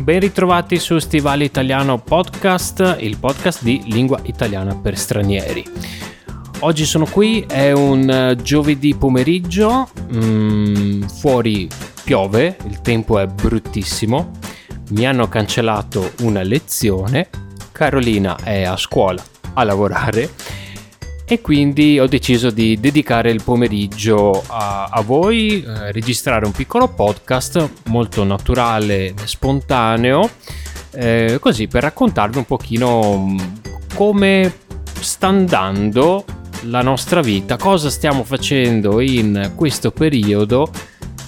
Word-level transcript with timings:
Ben 0.00 0.18
ritrovati 0.18 0.78
su 0.78 0.98
Stivale 0.98 1.44
Italiano 1.44 1.98
Podcast, 1.98 2.96
il 3.00 3.18
podcast 3.18 3.62
di 3.62 3.82
lingua 3.84 4.18
italiana 4.22 4.74
per 4.74 4.96
stranieri. 4.96 5.62
Oggi 6.60 6.86
sono 6.86 7.04
qui, 7.04 7.44
è 7.46 7.72
un 7.72 8.08
eh, 8.08 8.36
giovedì 8.36 8.94
pomeriggio, 8.94 9.90
mm, 10.14 11.02
fuori 11.02 11.68
piove, 12.02 12.56
il 12.66 12.80
tempo 12.80 13.18
è 13.18 13.26
bruttissimo, 13.26 14.30
mi 14.90 15.06
hanno 15.06 15.28
cancellato 15.28 16.12
una 16.20 16.42
lezione, 16.42 17.28
Carolina 17.70 18.38
è 18.42 18.62
a 18.62 18.78
scuola 18.78 19.22
a 19.52 19.64
lavorare 19.64 20.30
e 21.30 21.40
quindi 21.40 21.96
ho 22.00 22.08
deciso 22.08 22.50
di 22.50 22.80
dedicare 22.80 23.30
il 23.30 23.40
pomeriggio 23.44 24.42
a, 24.48 24.86
a 24.86 25.00
voi, 25.00 25.62
eh, 25.62 25.92
registrare 25.92 26.44
un 26.44 26.50
piccolo 26.50 26.88
podcast 26.88 27.84
molto 27.84 28.24
naturale, 28.24 29.14
spontaneo, 29.22 30.28
eh, 30.90 31.38
così 31.38 31.68
per 31.68 31.84
raccontarvi 31.84 32.38
un 32.38 32.46
pochino 32.46 33.16
mm, 33.16 33.38
come 33.94 34.52
sta 35.00 35.28
andando 35.28 36.24
la 36.62 36.82
nostra 36.82 37.20
vita, 37.20 37.56
cosa 37.56 37.90
stiamo 37.90 38.24
facendo 38.24 38.98
in 38.98 39.52
questo 39.54 39.92
periodo, 39.92 40.68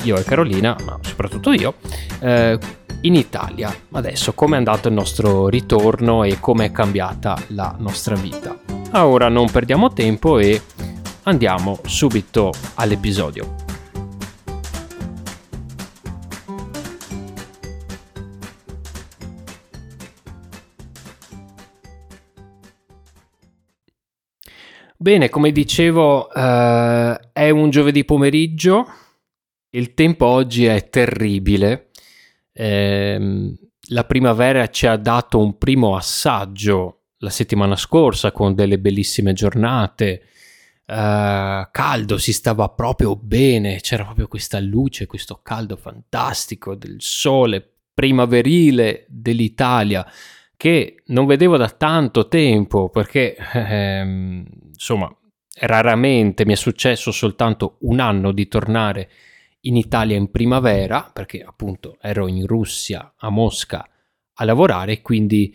io 0.02 0.16
e 0.16 0.24
Carolina, 0.24 0.76
ma 0.84 0.98
soprattutto 1.00 1.52
io, 1.52 1.74
eh, 2.18 2.58
in 3.02 3.14
Italia. 3.14 3.72
Adesso 3.92 4.32
come 4.32 4.56
è 4.56 4.58
andato 4.58 4.88
il 4.88 4.94
nostro 4.94 5.46
ritorno 5.46 6.24
e 6.24 6.40
come 6.40 6.64
è 6.64 6.72
cambiata 6.72 7.40
la 7.50 7.72
nostra 7.78 8.16
vita. 8.16 8.81
Ora 8.94 9.30
non 9.30 9.50
perdiamo 9.50 9.90
tempo 9.94 10.38
e 10.38 10.60
andiamo 11.22 11.80
subito 11.86 12.52
all'episodio. 12.74 13.54
Bene, 24.98 25.30
come 25.30 25.52
dicevo, 25.52 26.30
eh, 26.30 27.20
è 27.32 27.48
un 27.48 27.70
giovedì 27.70 28.04
pomeriggio, 28.04 28.86
il 29.70 29.94
tempo 29.94 30.26
oggi 30.26 30.66
è 30.66 30.90
terribile, 30.90 31.88
eh, 32.52 33.56
la 33.88 34.04
primavera 34.04 34.68
ci 34.68 34.86
ha 34.86 34.96
dato 34.96 35.40
un 35.40 35.56
primo 35.56 35.96
assaggio 35.96 37.01
la 37.22 37.30
settimana 37.30 37.76
scorsa 37.76 38.32
con 38.32 38.54
delle 38.54 38.78
bellissime 38.78 39.32
giornate. 39.32 40.26
Uh, 40.84 41.68
caldo, 41.70 42.18
si 42.18 42.32
stava 42.32 42.68
proprio 42.68 43.16
bene, 43.16 43.80
c'era 43.80 44.04
proprio 44.04 44.28
questa 44.28 44.60
luce, 44.60 45.06
questo 45.06 45.40
caldo 45.42 45.76
fantastico 45.76 46.74
del 46.74 46.96
sole 46.98 47.66
primaverile 47.94 49.06
dell'Italia 49.08 50.06
che 50.56 51.02
non 51.06 51.26
vedevo 51.26 51.56
da 51.56 51.68
tanto 51.68 52.28
tempo 52.28 52.88
perché 52.88 53.36
ehm, 53.36 54.46
insomma 54.68 55.12
raramente 55.60 56.46
mi 56.46 56.52
è 56.52 56.56
successo 56.56 57.10
soltanto 57.10 57.78
un 57.80 58.00
anno 58.00 58.32
di 58.32 58.48
tornare 58.48 59.10
in 59.62 59.76
Italia 59.76 60.16
in 60.16 60.30
primavera 60.30 61.10
perché 61.12 61.42
appunto 61.42 61.98
ero 62.00 62.28
in 62.28 62.46
Russia 62.46 63.14
a 63.16 63.28
Mosca 63.28 63.86
a 64.34 64.44
lavorare 64.44 65.02
quindi 65.02 65.54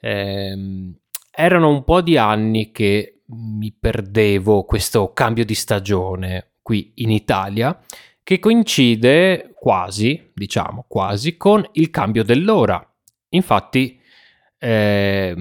ehm, 0.00 0.96
erano 1.36 1.68
un 1.68 1.84
po' 1.84 2.00
di 2.00 2.16
anni 2.16 2.72
che 2.72 3.20
mi 3.26 3.74
perdevo 3.78 4.64
questo 4.64 5.12
cambio 5.12 5.44
di 5.44 5.54
stagione 5.54 6.52
qui 6.62 6.92
in 6.96 7.10
Italia 7.10 7.78
che 8.22 8.38
coincide 8.38 9.52
quasi, 9.54 10.30
diciamo 10.34 10.86
quasi, 10.88 11.36
con 11.36 11.64
il 11.72 11.90
cambio 11.90 12.24
dell'ora. 12.24 12.84
Infatti 13.30 14.00
eh, 14.58 15.34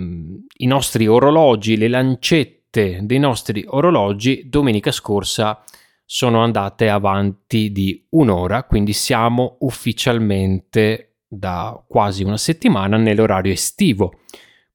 i 0.58 0.66
nostri 0.66 1.08
orologi, 1.08 1.78
le 1.78 1.88
lancette 1.88 3.00
dei 3.04 3.20
nostri 3.20 3.64
orologi 3.66 4.50
domenica 4.50 4.92
scorsa 4.92 5.64
sono 6.04 6.44
andate 6.44 6.90
avanti 6.90 7.72
di 7.72 8.06
un'ora, 8.10 8.66
quindi 8.66 8.94
siamo 8.94 9.58
ufficialmente 9.62 11.16
da 11.28 11.84
quasi 11.88 12.24
una 12.24 12.38
settimana 12.38 12.98
nell'orario 12.98 13.52
estivo. 13.52 14.20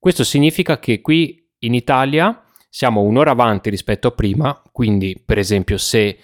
Questo 0.00 0.24
significa 0.24 0.78
che 0.78 1.02
qui 1.02 1.46
in 1.58 1.74
Italia 1.74 2.42
siamo 2.70 3.02
un'ora 3.02 3.32
avanti 3.32 3.68
rispetto 3.68 4.08
a 4.08 4.12
prima, 4.12 4.62
quindi 4.72 5.20
per 5.22 5.36
esempio 5.36 5.76
se 5.76 6.16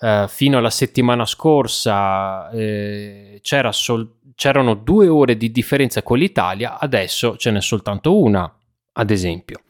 eh, 0.00 0.24
fino 0.26 0.56
alla 0.56 0.70
settimana 0.70 1.26
scorsa 1.26 2.48
eh, 2.48 3.38
c'era 3.42 3.70
sol- 3.70 4.14
c'erano 4.34 4.72
due 4.72 5.08
ore 5.08 5.36
di 5.36 5.50
differenza 5.50 6.02
con 6.02 6.16
l'Italia, 6.16 6.78
adesso 6.78 7.36
ce 7.36 7.50
n'è 7.50 7.60
soltanto 7.60 8.18
una, 8.18 8.50
ad 8.92 9.10
esempio. 9.10 9.60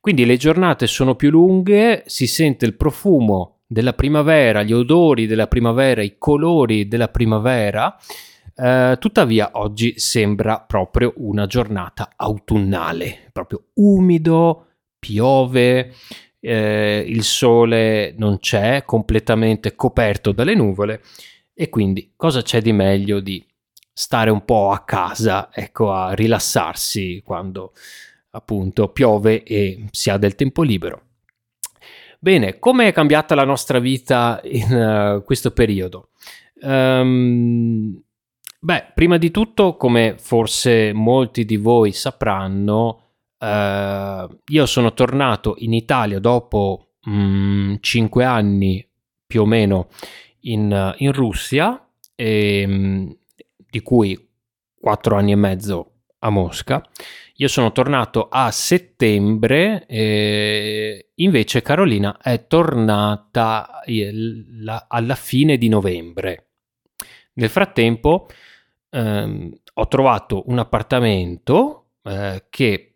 Quindi 0.00 0.26
le 0.26 0.36
giornate 0.36 0.88
sono 0.88 1.14
più 1.14 1.30
lunghe, 1.30 2.02
si 2.06 2.26
sente 2.26 2.66
il 2.66 2.74
profumo 2.74 3.58
della 3.64 3.92
primavera, 3.92 4.64
gli 4.64 4.72
odori 4.72 5.28
della 5.28 5.46
primavera, 5.46 6.02
i 6.02 6.16
colori 6.18 6.88
della 6.88 7.08
primavera 7.08 7.96
eh, 8.60 8.96
tuttavia 8.98 9.50
oggi 9.52 9.98
sembra 9.98 10.58
proprio 10.60 11.12
una 11.18 11.46
giornata 11.46 12.12
autunnale, 12.16 13.30
proprio 13.32 13.66
umido, 13.74 14.66
piove, 14.98 15.94
eh, 16.40 17.04
il 17.06 17.22
sole 17.22 18.14
non 18.16 18.40
c'è, 18.40 18.82
completamente 18.84 19.76
coperto 19.76 20.32
dalle 20.32 20.54
nuvole 20.54 21.02
e 21.54 21.68
quindi 21.68 22.14
cosa 22.16 22.42
c'è 22.42 22.60
di 22.60 22.72
meglio 22.72 23.20
di 23.20 23.44
stare 23.92 24.30
un 24.30 24.44
po' 24.44 24.70
a 24.70 24.84
casa, 24.84 25.50
ecco, 25.52 25.92
a 25.92 26.12
rilassarsi 26.14 27.22
quando 27.24 27.72
appunto 28.30 28.88
piove 28.88 29.44
e 29.44 29.84
si 29.92 30.10
ha 30.10 30.16
del 30.16 30.34
tempo 30.34 30.62
libero. 30.62 31.02
Bene, 32.18 32.58
come 32.58 32.88
è 32.88 32.92
cambiata 32.92 33.36
la 33.36 33.44
nostra 33.44 33.78
vita 33.78 34.40
in 34.44 34.72
uh, 35.20 35.24
questo 35.24 35.52
periodo? 35.52 36.10
Um, 36.60 38.02
Beh, 38.60 38.90
prima 38.92 39.18
di 39.18 39.30
tutto, 39.30 39.76
come 39.76 40.16
forse 40.18 40.92
molti 40.92 41.44
di 41.44 41.56
voi 41.56 41.92
sapranno, 41.92 43.02
eh, 43.38 44.26
io 44.46 44.66
sono 44.66 44.94
tornato 44.94 45.54
in 45.58 45.72
Italia 45.72 46.18
dopo 46.18 46.94
mh, 47.02 47.12
mm, 47.12 47.74
5 47.80 48.24
anni 48.24 48.84
più 49.24 49.42
o 49.42 49.46
meno 49.46 49.88
in, 50.40 50.94
in 50.98 51.12
Russia, 51.12 51.88
e, 52.16 52.66
mh, 52.66 52.72
mm, 52.72 53.10
di 53.70 53.80
cui 53.80 54.28
4 54.80 55.16
anni 55.16 55.30
e 55.32 55.36
mezzo 55.36 55.92
a 56.20 56.30
Mosca. 56.30 56.82
Io 57.36 57.46
sono 57.46 57.70
tornato 57.70 58.26
a 58.28 58.50
settembre, 58.50 59.86
e 59.86 61.10
invece 61.14 61.62
Carolina 61.62 62.18
è 62.20 62.48
tornata 62.48 63.82
alla 64.88 65.14
fine 65.14 65.56
di 65.58 65.68
novembre. 65.68 66.48
Nel 67.34 67.48
frattempo 67.50 68.26
ehm, 68.90 69.52
ho 69.74 69.88
trovato 69.88 70.44
un 70.46 70.58
appartamento 70.58 71.90
eh, 72.02 72.44
che, 72.50 72.94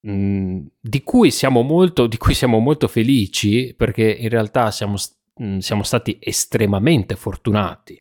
mh, 0.00 0.10
mm, 0.12 0.66
di, 0.80 1.02
cui 1.02 1.30
siamo 1.30 1.62
molto, 1.62 2.06
di 2.06 2.16
cui 2.16 2.34
siamo 2.34 2.58
molto 2.58 2.88
felici 2.88 3.74
perché 3.76 4.10
in 4.10 4.28
realtà 4.28 4.70
siamo, 4.70 4.96
mh, 5.36 5.44
mm, 5.46 5.58
siamo 5.58 5.82
stati 5.82 6.18
estremamente 6.20 7.16
fortunati 7.16 8.00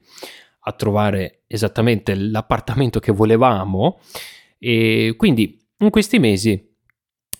a 0.62 0.72
trovare 0.74 1.44
esattamente 1.48 2.16
l'appartamento 2.16 3.00
che 3.00 3.12
volevamo. 3.12 4.00
E 4.60 5.14
quindi 5.18 5.58
in 5.78 5.90
questi 5.90 6.20
mesi 6.20 6.76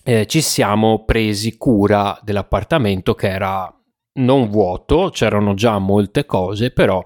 eh, 0.04 0.26
ci 0.26 0.40
siamo 0.40 1.04
presi 1.04 1.56
cura 1.58 2.18
dell'appartamento 2.22 3.14
che 3.14 3.28
era 3.28 3.72
non 4.14 4.48
vuoto, 4.48 5.10
c'erano 5.10 5.54
già 5.54 5.78
molte 5.78 6.24
cose, 6.24 6.70
però 6.70 7.04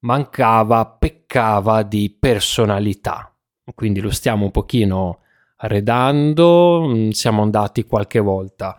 mancava, 0.00 0.86
peccava 0.86 1.82
di 1.82 2.14
personalità. 2.18 3.34
Quindi 3.74 4.00
lo 4.00 4.10
stiamo 4.10 4.44
un 4.44 4.50
pochino 4.50 5.20
arredando, 5.56 6.86
mm, 6.86 7.10
siamo 7.10 7.42
andati 7.42 7.84
qualche 7.84 8.20
volta 8.20 8.78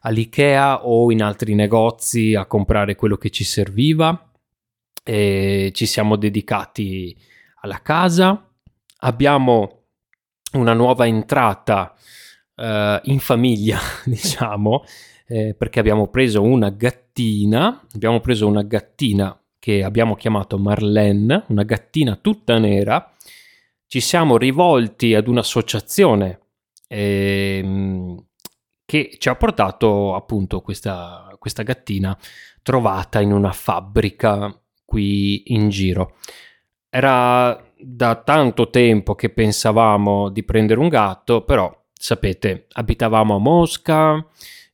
all'IKEA 0.00 0.86
o 0.86 1.10
in 1.10 1.22
altri 1.22 1.54
negozi 1.54 2.34
a 2.34 2.46
comprare 2.46 2.94
quello 2.94 3.16
che 3.16 3.30
ci 3.30 3.44
serviva 3.44 4.30
e 5.02 5.70
ci 5.74 5.86
siamo 5.86 6.16
dedicati 6.16 7.16
alla 7.62 7.80
casa. 7.80 8.46
Abbiamo 9.00 9.84
una 10.52 10.72
nuova 10.72 11.06
entrata 11.06 11.94
uh, 12.56 12.98
in 13.02 13.18
famiglia, 13.18 13.78
diciamo, 14.04 14.84
eh, 15.26 15.54
perché 15.54 15.80
abbiamo 15.80 16.08
preso 16.08 16.42
una 16.42 16.70
gattina, 16.70 17.86
abbiamo 17.94 18.20
preso 18.20 18.46
una 18.46 18.62
gattina 18.62 19.38
che 19.58 19.82
abbiamo 19.82 20.14
chiamato 20.14 20.58
Marlene, 20.58 21.44
una 21.48 21.62
gattina 21.64 22.16
tutta 22.16 22.58
nera, 22.58 23.12
ci 23.86 24.00
siamo 24.00 24.36
rivolti 24.36 25.14
ad 25.14 25.28
un'associazione 25.28 26.40
ehm, 26.88 28.24
che 28.84 29.16
ci 29.18 29.28
ha 29.28 29.34
portato 29.34 30.14
appunto 30.14 30.60
questa, 30.60 31.34
questa 31.38 31.62
gattina 31.62 32.16
trovata 32.62 33.20
in 33.20 33.32
una 33.32 33.52
fabbrica 33.52 34.54
qui 34.84 35.52
in 35.52 35.68
giro. 35.68 36.16
Era 36.90 37.62
da 37.78 38.16
tanto 38.16 38.70
tempo 38.70 39.14
che 39.14 39.30
pensavamo 39.30 40.30
di 40.30 40.42
prendere 40.42 40.80
un 40.80 40.88
gatto, 40.88 41.42
però 41.44 41.74
sapete, 41.92 42.66
abitavamo 42.72 43.36
a 43.36 43.38
Mosca, 43.38 44.26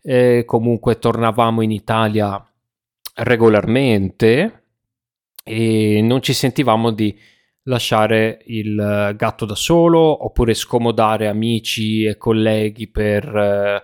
eh, 0.02 0.44
comunque 0.46 0.98
tornavamo 0.98 1.62
in 1.62 1.70
Italia 1.70 2.44
regolarmente 3.16 4.63
e 5.44 6.00
non 6.02 6.20
ci 6.22 6.32
sentivamo 6.32 6.90
di 6.90 7.16
lasciare 7.64 8.42
il 8.46 9.14
gatto 9.16 9.44
da 9.44 9.54
solo 9.54 10.24
oppure 10.24 10.54
scomodare 10.54 11.28
amici 11.28 12.04
e 12.04 12.16
colleghi 12.16 12.88
per 12.88 13.24
eh, 13.24 13.82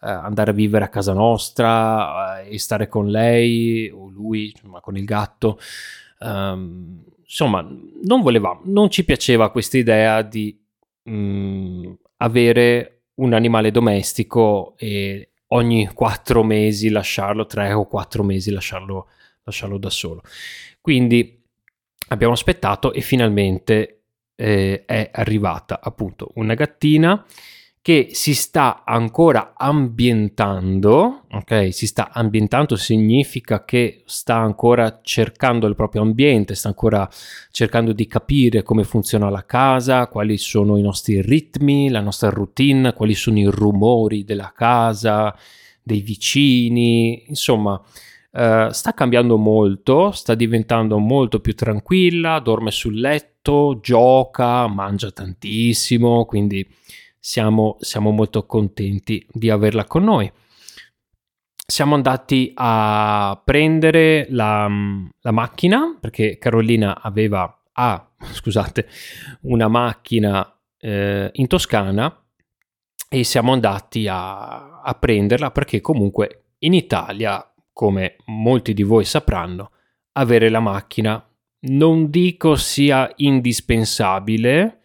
andare 0.00 0.50
a 0.50 0.54
vivere 0.54 0.84
a 0.84 0.88
casa 0.88 1.12
nostra 1.12 2.40
eh, 2.40 2.54
e 2.54 2.58
stare 2.58 2.88
con 2.88 3.08
lei 3.08 3.90
o 3.90 4.08
lui, 4.08 4.50
insomma, 4.50 4.80
con 4.80 4.96
il 4.96 5.04
gatto. 5.04 5.58
Um, 6.20 7.04
insomma, 7.22 7.66
non 8.02 8.22
volevamo, 8.22 8.62
non 8.64 8.90
ci 8.90 9.04
piaceva 9.04 9.50
questa 9.50 9.78
idea 9.78 10.22
di 10.22 10.58
mh, 11.02 11.12
mm, 11.12 11.92
avere 12.18 13.02
un 13.14 13.32
animale 13.32 13.70
domestico 13.70 14.74
e 14.76 15.30
ogni 15.48 15.86
quattro 15.92 16.42
mesi 16.42 16.88
lasciarlo, 16.88 17.46
tre 17.46 17.72
o 17.72 17.86
quattro 17.86 18.22
mesi 18.22 18.50
lasciarlo, 18.50 19.08
lasciarlo 19.44 19.78
da 19.78 19.90
solo. 19.90 20.22
Quindi 20.80 21.42
abbiamo 22.08 22.32
aspettato 22.32 22.92
e 22.92 23.00
finalmente 23.00 24.02
eh, 24.34 24.84
è 24.86 25.10
arrivata 25.12 25.80
appunto 25.82 26.30
una 26.34 26.54
gattina 26.54 27.24
che 27.82 28.08
si 28.12 28.34
sta 28.34 28.82
ancora 28.84 29.54
ambientando, 29.56 31.24
ok? 31.30 31.72
Si 31.72 31.86
sta 31.86 32.10
ambientando 32.12 32.76
significa 32.76 33.64
che 33.64 34.02
sta 34.04 34.36
ancora 34.36 35.00
cercando 35.02 35.66
il 35.66 35.74
proprio 35.74 36.02
ambiente, 36.02 36.54
sta 36.54 36.68
ancora 36.68 37.08
cercando 37.50 37.92
di 37.92 38.06
capire 38.06 38.62
come 38.62 38.84
funziona 38.84 39.30
la 39.30 39.46
casa, 39.46 40.08
quali 40.08 40.36
sono 40.36 40.76
i 40.76 40.82
nostri 40.82 41.22
ritmi, 41.22 41.88
la 41.88 42.00
nostra 42.00 42.28
routine, 42.28 42.92
quali 42.92 43.14
sono 43.14 43.38
i 43.38 43.46
rumori 43.46 44.24
della 44.24 44.52
casa, 44.54 45.34
dei 45.82 46.02
vicini, 46.02 47.24
insomma, 47.28 47.82
Uh, 48.32 48.70
sta 48.70 48.94
cambiando 48.94 49.36
molto, 49.36 50.12
sta 50.12 50.34
diventando 50.34 50.98
molto 50.98 51.40
più 51.40 51.54
tranquilla, 51.54 52.38
dorme 52.38 52.70
sul 52.70 53.00
letto, 53.00 53.80
gioca, 53.82 54.68
mangia 54.68 55.10
tantissimo, 55.10 56.24
quindi 56.26 56.64
siamo, 57.18 57.76
siamo 57.80 58.10
molto 58.10 58.46
contenti 58.46 59.26
di 59.30 59.50
averla 59.50 59.84
con 59.84 60.04
noi. 60.04 60.30
Siamo 61.66 61.94
andati 61.94 62.52
a 62.54 63.40
prendere 63.44 64.26
la, 64.30 64.68
la 65.20 65.30
macchina 65.30 65.96
perché 66.00 66.38
Carolina 66.38 67.00
aveva, 67.00 67.62
ah, 67.72 68.10
scusate, 68.32 68.88
una 69.42 69.68
macchina 69.68 70.56
eh, 70.78 71.30
in 71.32 71.46
Toscana 71.46 72.24
e 73.08 73.24
siamo 73.24 73.52
andati 73.52 74.08
a, 74.08 74.80
a 74.80 74.94
prenderla 74.94 75.50
perché 75.50 75.80
comunque 75.80 76.44
in 76.60 76.74
Italia, 76.74 77.49
come 77.80 78.16
molti 78.26 78.74
di 78.74 78.82
voi 78.82 79.06
sapranno, 79.06 79.70
avere 80.12 80.50
la 80.50 80.60
macchina 80.60 81.26
non 81.60 82.10
dico 82.10 82.54
sia 82.54 83.10
indispensabile, 83.16 84.80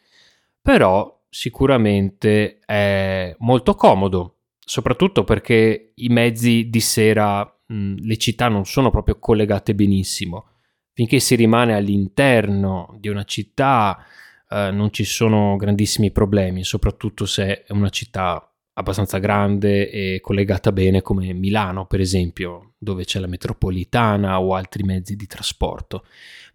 però 0.61 1.25
sicuramente 1.27 2.59
è 2.59 3.35
molto 3.39 3.75
comodo, 3.75 4.37
soprattutto 4.57 5.25
perché 5.25 5.91
i 5.93 6.07
mezzi 6.07 6.69
di 6.69 6.79
sera, 6.79 7.43
mh, 7.65 7.95
le 7.99 8.15
città 8.15 8.47
non 8.47 8.63
sono 8.63 8.91
proprio 8.91 9.19
collegate 9.19 9.75
benissimo. 9.75 10.51
Finché 10.93 11.19
si 11.19 11.35
rimane 11.35 11.75
all'interno 11.75 12.95
di 12.97 13.09
una 13.09 13.25
città 13.25 14.05
eh, 14.49 14.71
non 14.71 14.93
ci 14.93 15.03
sono 15.03 15.57
grandissimi 15.57 16.11
problemi, 16.11 16.63
soprattutto 16.63 17.25
se 17.25 17.63
è 17.63 17.73
una 17.73 17.89
città 17.89 18.54
abbastanza 18.77 19.19
grande 19.19 19.89
e 19.89 20.19
collegata 20.21 20.71
bene 20.71 21.01
come 21.01 21.33
Milano, 21.33 21.85
per 21.85 21.99
esempio, 21.99 22.73
dove 22.77 23.05
c'è 23.05 23.19
la 23.19 23.27
metropolitana 23.27 24.39
o 24.41 24.53
altri 24.53 24.83
mezzi 24.83 25.15
di 25.15 25.27
trasporto. 25.27 26.05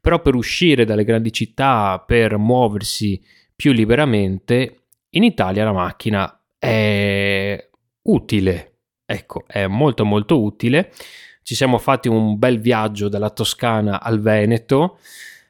Però 0.00 0.20
per 0.20 0.34
uscire 0.34 0.84
dalle 0.84 1.04
grandi 1.04 1.32
città, 1.32 2.02
per 2.06 2.36
muoversi 2.36 3.22
più 3.54 3.72
liberamente, 3.72 4.84
in 5.10 5.24
Italia 5.24 5.64
la 5.64 5.72
macchina 5.72 6.40
è 6.58 7.68
utile, 8.02 8.72
ecco, 9.04 9.44
è 9.46 9.66
molto 9.66 10.04
molto 10.04 10.42
utile. 10.42 10.92
Ci 11.42 11.54
siamo 11.54 11.78
fatti 11.78 12.08
un 12.08 12.38
bel 12.38 12.60
viaggio 12.60 13.08
dalla 13.08 13.30
Toscana 13.30 14.02
al 14.02 14.20
Veneto 14.20 14.98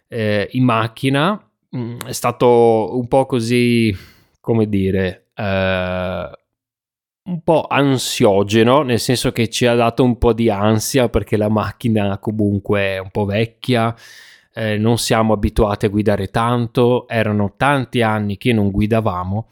eh, 0.08 0.48
in 0.52 0.64
macchina, 0.64 1.50
mm, 1.76 1.98
è 2.06 2.12
stato 2.12 2.96
un 2.96 3.06
po' 3.08 3.26
così, 3.26 3.94
come 4.40 4.68
dire, 4.68 5.26
eh, 5.34 6.30
un 7.22 7.42
po' 7.42 7.66
ansiogeno, 7.68 8.82
nel 8.82 8.98
senso 8.98 9.32
che 9.32 9.48
ci 9.48 9.66
ha 9.66 9.74
dato 9.74 10.02
un 10.02 10.18
po' 10.18 10.32
di 10.32 10.50
ansia 10.50 11.08
perché 11.08 11.36
la 11.36 11.48
macchina 11.48 12.18
comunque 12.18 12.80
è 12.80 12.98
un 12.98 13.10
po' 13.10 13.24
vecchia, 13.24 13.94
eh, 14.52 14.76
non 14.78 14.98
siamo 14.98 15.32
abituati 15.32 15.86
a 15.86 15.88
guidare 15.88 16.28
tanto, 16.28 17.06
erano 17.08 17.54
tanti 17.56 18.02
anni 18.02 18.36
che 18.36 18.52
non 18.52 18.70
guidavamo 18.70 19.48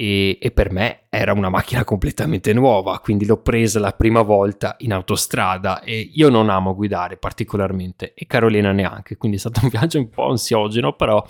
e, 0.00 0.38
e, 0.40 0.50
per 0.52 0.70
me 0.70 1.06
era 1.08 1.32
una 1.32 1.48
macchina 1.48 1.82
completamente 1.82 2.52
nuova, 2.52 3.00
quindi 3.00 3.26
l'ho 3.26 3.42
presa 3.42 3.80
la 3.80 3.90
prima 3.90 4.22
volta 4.22 4.76
in 4.78 4.92
autostrada 4.92 5.80
e 5.82 6.10
io 6.14 6.28
non 6.28 6.48
amo 6.50 6.74
guidare 6.76 7.16
particolarmente 7.16 8.14
e 8.14 8.26
Carolina 8.26 8.70
neanche, 8.70 9.16
quindi 9.16 9.38
è 9.38 9.40
stato 9.40 9.60
un 9.64 9.68
viaggio 9.74 9.98
un 9.98 10.08
po' 10.08 10.28
ansiogeno, 10.28 10.92
però 10.92 11.24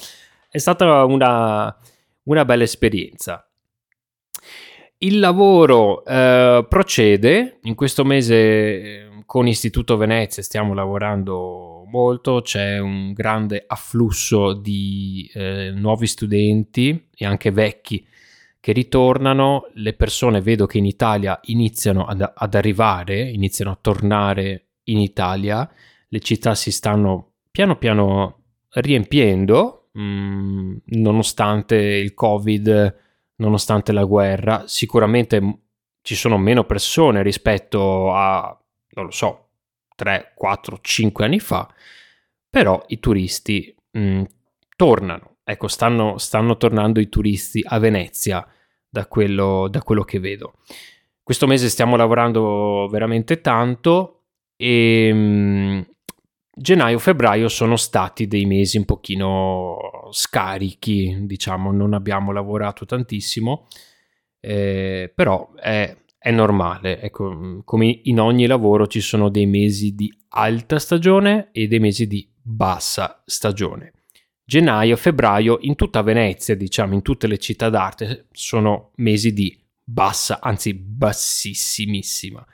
è 0.50 0.58
stata 0.58 1.04
una, 1.04 1.74
una 2.24 2.44
bella 2.44 2.62
esperienza. 2.64 3.47
Il 5.00 5.20
lavoro 5.20 6.04
eh, 6.04 6.66
procede, 6.68 7.60
in 7.62 7.76
questo 7.76 8.04
mese 8.04 8.34
eh, 8.34 9.08
con 9.26 9.46
Istituto 9.46 9.96
Venezia 9.96 10.42
stiamo 10.42 10.74
lavorando 10.74 11.84
molto, 11.86 12.40
c'è 12.42 12.80
un 12.80 13.12
grande 13.12 13.62
afflusso 13.64 14.54
di 14.54 15.30
eh, 15.32 15.70
nuovi 15.72 16.08
studenti 16.08 17.10
e 17.14 17.24
anche 17.24 17.52
vecchi 17.52 18.04
che 18.58 18.72
ritornano, 18.72 19.70
le 19.74 19.92
persone 19.92 20.40
vedo 20.40 20.66
che 20.66 20.78
in 20.78 20.86
Italia 20.86 21.38
iniziano 21.44 22.04
ad, 22.04 22.32
ad 22.34 22.54
arrivare, 22.56 23.20
iniziano 23.20 23.70
a 23.70 23.78
tornare 23.80 24.66
in 24.84 24.98
Italia, 24.98 25.70
le 26.08 26.20
città 26.20 26.56
si 26.56 26.72
stanno 26.72 27.34
piano 27.52 27.76
piano 27.76 28.42
riempiendo, 28.70 29.90
mh, 29.92 30.02
mm, 30.02 30.76
nonostante 30.86 31.76
il 31.76 32.14
Covid, 32.14 33.06
nonostante 33.38 33.92
la 33.92 34.04
guerra, 34.04 34.64
sicuramente 34.66 35.60
ci 36.02 36.14
sono 36.14 36.38
meno 36.38 36.64
persone 36.64 37.22
rispetto 37.22 38.14
a, 38.14 38.56
non 38.90 39.04
lo 39.04 39.10
so, 39.10 39.48
3, 39.94 40.32
4, 40.34 40.78
5 40.80 41.24
anni 41.24 41.40
fa, 41.40 41.68
però 42.48 42.82
i 42.88 42.98
turisti 42.98 43.74
mh, 43.90 44.00
mm, 44.00 44.22
tornano, 44.76 45.36
ecco, 45.44 45.68
stanno, 45.68 46.18
stanno, 46.18 46.56
tornando 46.56 47.00
i 47.00 47.08
turisti 47.08 47.64
a 47.66 47.78
Venezia 47.78 48.46
da 48.88 49.06
quello, 49.06 49.68
da 49.68 49.82
quello 49.82 50.02
che 50.04 50.18
vedo. 50.18 50.54
Questo 51.22 51.46
mese 51.46 51.68
stiamo 51.68 51.96
lavorando 51.96 52.88
veramente 52.90 53.40
tanto 53.40 54.22
e 54.56 55.10
mm, 55.12 55.80
gennaio-febbraio 56.58 57.48
sono 57.48 57.76
stati 57.76 58.26
dei 58.26 58.44
mesi 58.44 58.76
un 58.78 58.84
pochino 58.84 60.08
scarichi, 60.10 61.16
diciamo, 61.20 61.72
non 61.72 61.94
abbiamo 61.94 62.32
lavorato 62.32 62.84
tantissimo, 62.84 63.66
eh, 64.40 65.12
però 65.14 65.52
è 65.54 65.96
è 66.18 66.32
normale, 66.32 67.00
ecco, 67.00 67.62
come 67.64 68.00
in 68.02 68.18
ogni 68.18 68.46
lavoro 68.46 68.88
ci 68.88 69.00
sono 69.00 69.28
dei 69.28 69.46
mesi 69.46 69.94
di 69.94 70.12
alta 70.30 70.78
stagione 70.78 71.50
e 71.52 71.68
dei 71.68 71.78
mesi 71.78 72.08
di 72.08 72.28
bassa 72.42 73.22
stagione. 73.24 73.92
Gennaio, 74.44 74.96
febbraio, 74.96 75.58
in 75.60 75.76
tutta 75.76 76.02
Venezia, 76.02 76.56
diciamo, 76.56 76.94
in 76.94 77.02
tutte 77.02 77.28
le 77.28 77.38
città 77.38 77.70
d'arte, 77.70 78.26
sono 78.32 78.90
mesi 78.96 79.32
di 79.32 79.56
bassa, 79.82 80.40
anzi 80.40 80.74
bassissimissima 80.74 82.44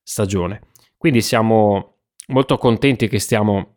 stagione. 0.00 0.68
Quindi 0.96 1.22
siamo 1.22 1.91
molto 2.32 2.58
contenti 2.58 3.08
che 3.08 3.18
stiamo 3.18 3.76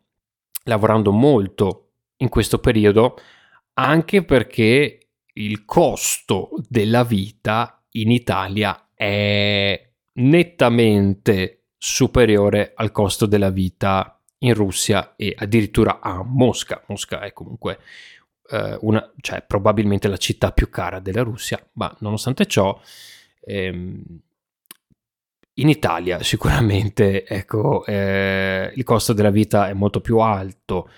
lavorando 0.64 1.12
molto 1.12 1.90
in 2.16 2.28
questo 2.28 2.58
periodo, 2.58 3.16
anche 3.74 4.24
perché 4.24 5.08
il 5.34 5.64
costo 5.64 6.50
della 6.68 7.04
vita 7.04 7.84
in 7.92 8.10
Italia 8.10 8.88
è 8.94 9.90
nettamente 10.14 11.66
superiore 11.76 12.72
al 12.74 12.90
costo 12.90 13.26
della 13.26 13.50
vita 13.50 14.18
in 14.38 14.54
Russia 14.54 15.14
e 15.16 15.34
addirittura 15.36 16.00
a 16.00 16.22
Mosca. 16.24 16.82
Mosca 16.88 17.20
è 17.20 17.32
comunque 17.32 17.78
eh, 18.50 18.78
una, 18.80 19.12
cioè, 19.20 19.42
probabilmente 19.42 20.08
la 20.08 20.16
città 20.16 20.52
più 20.52 20.70
cara 20.70 21.00
della 21.00 21.22
Russia, 21.22 21.64
ma 21.74 21.94
nonostante 22.00 22.46
ciò 22.46 22.78
ehm, 23.40 24.20
in 25.58 25.68
Italia 25.68 26.22
sicuramente 26.22 27.24
ecco, 27.26 27.84
eh, 27.84 28.72
il 28.74 28.84
costo 28.84 29.12
della 29.12 29.30
vita 29.30 29.68
è 29.68 29.72
molto 29.72 30.00
più 30.00 30.18
alto, 30.18 30.88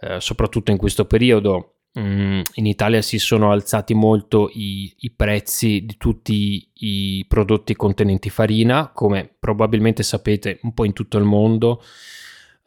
eh, 0.00 0.20
soprattutto 0.20 0.70
in 0.70 0.76
questo 0.76 1.06
periodo 1.06 1.76
Mm, 1.98 2.42
in 2.54 2.66
Italia 2.66 3.00
si 3.00 3.18
sono 3.18 3.52
alzati 3.52 3.94
molto 3.94 4.50
i, 4.52 4.92
i, 4.98 5.10
prezzi 5.12 5.82
di 5.86 5.96
tutti 5.96 6.70
i 6.74 7.24
prodotti 7.26 7.74
contenenti 7.74 8.28
farina, 8.28 8.90
come 8.92 9.34
probabilmente 9.38 10.02
sapete 10.02 10.58
un 10.62 10.74
po' 10.74 10.84
in 10.84 10.92
tutto 10.92 11.16
il 11.16 11.24
mondo. 11.24 11.82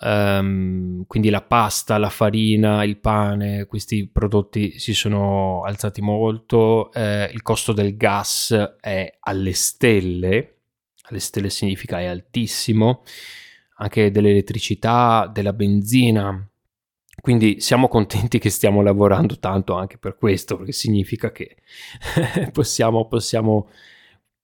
Um, 0.01 1.06
quindi 1.06 1.29
la 1.29 1.41
pasta, 1.41 1.98
la 1.98 2.10
farina, 2.10 2.84
il 2.84 2.98
pane, 2.98 3.65
questi 3.65 4.08
prodotti 4.08 4.79
si 4.79 4.94
sono 4.94 5.62
alzati 5.63 6.01
molto. 6.01 6.91
Eh, 6.91 7.29
il 7.32 7.44
costo 7.44 7.72
del 7.72 7.98
gas 7.98 8.77
è 8.79 9.18
alle 9.20 9.53
stelle, 9.53 10.59
alle 11.10 11.20
stelle 11.20 11.50
significa 11.50 12.00
è 12.00 12.06
altissimo, 12.06 13.04
anche 13.78 14.12
dell'elettricità, 14.12 15.30
della 15.32 15.54
benzina 15.54 16.50
quindi 17.22 17.60
siamo 17.60 17.88
contenti 17.88 18.39
che 18.39 18.50
stiamo 18.50 18.82
lavorando 18.82 19.38
tanto 19.39 19.74
anche 19.75 19.98
per 19.98 20.16
questo, 20.16 20.58
perché 20.58 20.72
significa 20.72 21.32
che 21.32 21.58
possiamo, 22.51 23.08
possiamo 23.08 23.70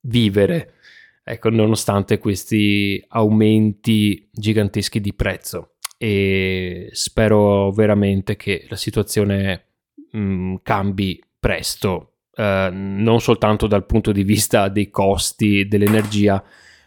vivere, 0.01 0.75
ecco, 1.23 1.49
nonostante 1.49 2.17
questi 2.17 3.03
aumenti 3.09 4.27
giganteschi 4.31 4.99
di 4.99 5.13
prezzo. 5.13 5.75
E 5.97 6.89
spero 6.91 7.71
veramente 7.71 8.35
che 8.35 8.65
la 8.67 8.75
situazione 8.75 9.65
mh, 10.11 10.19
mm, 10.19 10.55
cambi 10.61 11.23
presto, 11.39 12.14
eh, 12.35 12.69
non 12.71 13.21
soltanto 13.21 13.67
dal 13.67 13.85
punto 13.85 14.11
di 14.11 14.23
vista 14.23 14.67
dei 14.67 14.89
costi 14.89 15.67
dell'energia, 15.67 16.43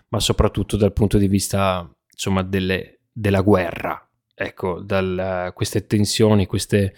ma 0.09 0.21
soprattutto 0.21 0.76
dal 0.76 0.93
punto 0.93 1.19
di 1.19 1.28
vista, 1.28 1.88
insomma, 2.12 2.43
delle, 2.43 3.00
della 3.12 3.40
guerra 3.40 4.02
ecco, 4.38 4.81
da 4.81 5.52
queste 5.55 5.87
tensioni, 5.87 6.47
queste 6.47 6.95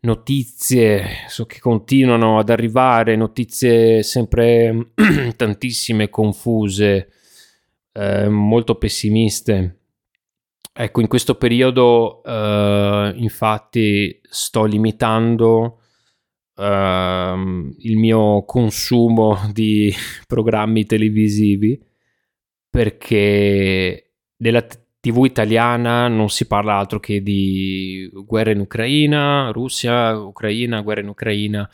notizie 0.00 1.26
so, 1.28 1.44
che 1.46 1.60
continuano 1.60 2.38
ad 2.38 2.48
arrivare, 2.48 3.16
notizie 3.16 4.02
sempre 4.02 4.92
tantissime, 5.36 6.08
confuse, 6.08 7.10
eh, 7.92 8.28
molto 8.28 8.76
pessimiste. 8.76 9.78
Ecco, 10.76 11.00
in 11.00 11.06
questo 11.06 11.36
periodo 11.36 12.22
eh, 12.24 13.12
infatti 13.16 14.20
sto 14.28 14.64
limitando 14.64 15.80
eh, 16.56 17.74
il 17.78 17.96
mio 17.96 18.44
consumo 18.44 19.50
di 19.52 19.92
programmi 20.26 20.84
televisivi 20.86 21.80
perché 22.70 24.12
nella 24.36 24.66
TV 25.00 25.24
italiana 25.26 26.08
non 26.08 26.30
si 26.30 26.46
parla 26.46 26.76
altro 26.76 26.98
che 26.98 27.22
di 27.22 28.10
guerra 28.12 28.52
in 28.52 28.60
Ucraina, 28.60 29.50
Russia, 29.52 30.18
Ucraina, 30.18 30.80
guerra 30.80 31.02
in 31.02 31.08
Ucraina, 31.08 31.68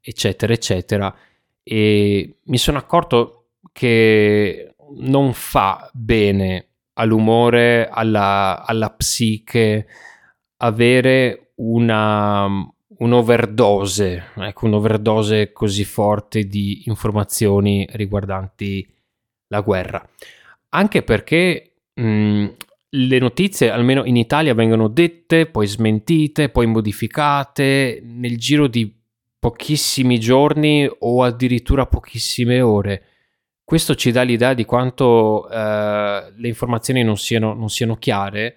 eccetera, 0.00 0.52
eccetera. 0.52 1.14
E 1.62 2.38
mi 2.44 2.58
sono 2.58 2.78
accorto 2.78 3.48
che 3.72 4.76
non 4.98 5.32
fa 5.32 5.90
bene 5.92 6.68
all'umore, 6.94 7.88
alla, 7.88 8.64
alla 8.64 8.90
psiche, 8.90 9.86
avere 10.58 11.52
una, 11.56 12.46
un'overdose, 12.98 14.24
ecco, 14.36 14.66
un'overdose 14.66 15.52
così 15.52 15.84
forte 15.84 16.44
di 16.46 16.82
informazioni 16.86 17.86
riguardanti 17.92 18.86
la 19.48 19.60
guerra. 19.60 20.06
Anche 20.70 21.02
perché 21.02 21.72
mh, 21.94 22.46
le 22.90 23.18
notizie, 23.18 23.70
almeno 23.70 24.04
in 24.04 24.16
Italia, 24.16 24.54
vengono 24.54 24.88
dette, 24.88 25.46
poi 25.46 25.66
smentite, 25.66 26.48
poi 26.48 26.66
modificate 26.66 28.00
nel 28.02 28.38
giro 28.38 28.66
di 28.66 28.92
pochissimi 29.38 30.18
giorni 30.18 30.88
o 31.00 31.22
addirittura 31.22 31.86
pochissime 31.86 32.60
ore. 32.60 33.02
Questo 33.62 33.94
ci 33.94 34.10
dà 34.12 34.22
l'idea 34.22 34.54
di 34.54 34.64
quanto 34.64 35.48
eh, 35.48 36.32
le 36.36 36.48
informazioni 36.48 37.02
non 37.02 37.16
siano, 37.16 37.52
non 37.52 37.68
siano 37.68 37.96
chiare 37.96 38.56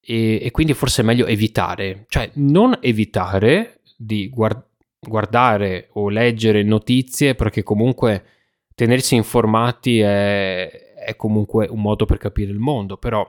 e, 0.00 0.40
e, 0.42 0.50
quindi 0.50 0.74
forse 0.74 1.02
è 1.02 1.04
meglio 1.04 1.26
evitare, 1.26 2.06
cioè 2.08 2.30
non 2.34 2.78
evitare 2.80 3.80
di 3.96 4.28
guard- 4.28 4.64
guardare 4.98 5.88
o 5.92 6.08
leggere 6.08 6.62
notizie 6.62 7.34
perché 7.34 7.62
comunque 7.62 8.24
tenersi 8.74 9.14
informati 9.14 10.00
è, 10.00 10.94
è 10.94 11.16
comunque 11.16 11.66
un 11.68 11.80
modo 11.80 12.06
per 12.06 12.18
capire 12.18 12.50
il 12.50 12.58
mondo, 12.58 12.96
però 12.96 13.28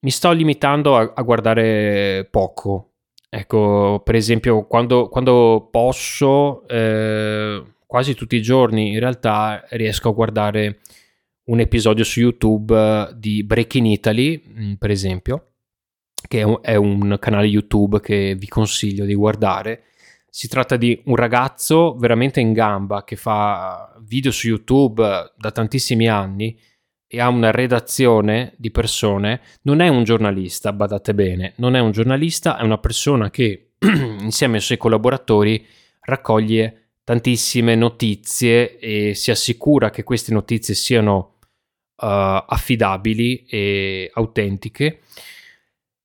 mi 0.00 0.10
sto 0.10 0.30
limitando 0.32 0.96
a, 0.96 1.12
a 1.14 1.22
guardare 1.22 2.26
poco. 2.30 2.90
Ecco, 3.28 4.00
per 4.04 4.14
esempio, 4.14 4.66
quando, 4.66 5.08
quando 5.08 5.68
posso, 5.70 6.68
eh, 6.68 7.64
quasi 7.84 8.14
tutti 8.14 8.36
i 8.36 8.42
giorni 8.42 8.92
in 8.92 9.00
realtà 9.00 9.64
riesco 9.70 10.08
a 10.10 10.12
guardare 10.12 10.80
un 11.46 11.58
episodio 11.58 12.04
su 12.04 12.20
YouTube 12.20 13.12
di 13.16 13.42
Breaking 13.42 13.86
Italy, 13.86 14.42
mm, 14.46 14.72
per 14.74 14.90
esempio, 14.90 15.53
che 16.26 16.40
è 16.40 16.42
un, 16.42 16.58
è 16.62 16.74
un 16.76 17.16
canale 17.20 17.46
YouTube 17.46 18.00
che 18.00 18.34
vi 18.36 18.48
consiglio 18.48 19.04
di 19.04 19.14
guardare. 19.14 19.84
Si 20.28 20.48
tratta 20.48 20.76
di 20.76 21.00
un 21.04 21.16
ragazzo 21.16 21.94
veramente 21.96 22.40
in 22.40 22.52
gamba 22.52 23.04
che 23.04 23.16
fa 23.16 23.94
video 24.04 24.32
su 24.32 24.48
YouTube 24.48 25.32
da 25.36 25.50
tantissimi 25.52 26.08
anni 26.08 26.58
e 27.06 27.20
ha 27.20 27.28
una 27.28 27.52
redazione 27.52 28.54
di 28.56 28.70
persone, 28.72 29.40
non 29.62 29.80
è 29.80 29.88
un 29.88 30.02
giornalista, 30.02 30.72
badate 30.72 31.14
bene, 31.14 31.52
non 31.56 31.76
è 31.76 31.80
un 31.80 31.92
giornalista, 31.92 32.58
è 32.58 32.62
una 32.62 32.78
persona 32.78 33.30
che 33.30 33.74
insieme 33.78 34.56
ai 34.56 34.62
suoi 34.62 34.78
collaboratori 34.78 35.64
raccoglie 36.00 36.88
tantissime 37.04 37.76
notizie 37.76 38.78
e 38.78 39.14
si 39.14 39.30
assicura 39.30 39.90
che 39.90 40.02
queste 40.02 40.32
notizie 40.32 40.74
siano 40.74 41.36
uh, 41.96 42.42
affidabili 42.46 43.44
e 43.46 44.10
autentiche 44.14 45.00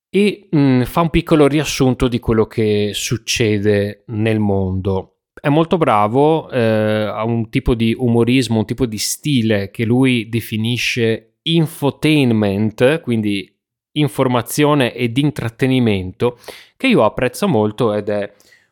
e 0.10 0.48
mh, 0.50 0.60
mm, 0.60 0.82
fa 0.84 1.02
un 1.02 1.10
piccolo 1.10 1.48
riassunto 1.48 2.08
di 2.08 2.20
quello 2.20 2.46
che 2.46 2.92
succede 2.94 4.04
nel 4.08 4.40
mondo 4.40 5.14
è 5.42 5.50
molto 5.50 5.78
bravo, 5.78 6.50
eh, 6.50 6.60
ha 6.60 7.24
un 7.24 7.50
tipo 7.50 7.74
di 7.74 7.96
umorismo, 7.98 8.60
un 8.60 8.66
tipo 8.66 8.86
di 8.86 8.98
stile 8.98 9.72
che 9.72 9.86
lui 9.86 10.28
definisce 10.30 11.38
infotainment, 11.44 13.02
quindi 13.02 13.52
informazione 13.94 14.94
ed 14.94 15.18
intrattenimento, 15.18 16.38
che 16.76 16.88
io 16.88 17.04
apprezzo 17.04 17.48
molto 17.48 17.94
ed 17.94 18.10
è 18.10 18.32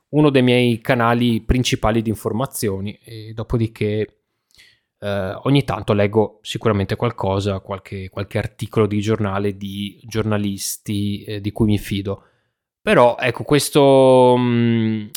uno 0.09 0.29
dei 0.29 0.41
miei 0.41 0.79
canali 0.79 1.41
principali 1.41 2.01
di 2.01 2.09
informazioni. 2.09 2.97
E 3.03 3.31
dopodiché 3.33 4.16
eh, 4.99 5.33
ogni 5.43 5.63
tanto 5.63 5.93
leggo 5.93 6.39
sicuramente 6.41 6.95
qualcosa, 6.95 7.59
qualche, 7.59 8.09
qualche 8.09 8.37
articolo 8.37 8.87
di 8.87 8.99
giornale 8.99 9.55
di 9.55 9.99
giornalisti 10.03 11.23
eh, 11.23 11.41
di 11.41 11.51
cui 11.51 11.67
mi 11.67 11.77
fido. 11.77 12.23
Però 12.81 13.17
ecco, 13.19 13.43
questo... 13.43 14.35
Mh, 14.37 14.41
mm, 14.41 15.07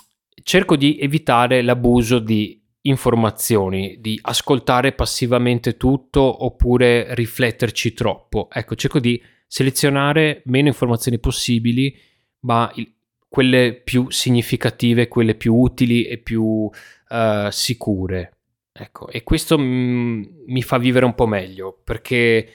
cerco 0.42 0.76
di 0.76 0.98
evitare 0.98 1.62
l'abuso 1.62 2.18
di 2.18 2.60
informazioni, 2.82 3.98
di 4.00 4.18
ascoltare 4.22 4.92
passivamente 4.92 5.76
tutto 5.76 6.44
oppure 6.44 7.14
rifletterci 7.14 7.92
troppo. 7.92 8.48
Ecco, 8.50 8.74
cerco 8.74 8.98
di 8.98 9.20
selezionare 9.46 10.42
meno 10.46 10.68
informazioni 10.68 11.18
possibili, 11.18 11.94
ma 12.40 12.70
il, 12.76 12.92
quelle 13.28 13.74
più 13.74 14.10
significative, 14.10 15.08
quelle 15.08 15.34
più 15.34 15.54
utili 15.54 16.04
e 16.04 16.18
più 16.18 16.42
uh, 16.42 17.50
sicure. 17.50 18.39
Ecco, 18.82 19.08
e 19.08 19.22
questo 19.22 19.58
m- 19.58 20.26
mi 20.46 20.62
fa 20.62 20.78
vivere 20.78 21.04
un 21.04 21.14
po' 21.14 21.26
meglio 21.26 21.78
perché 21.84 22.48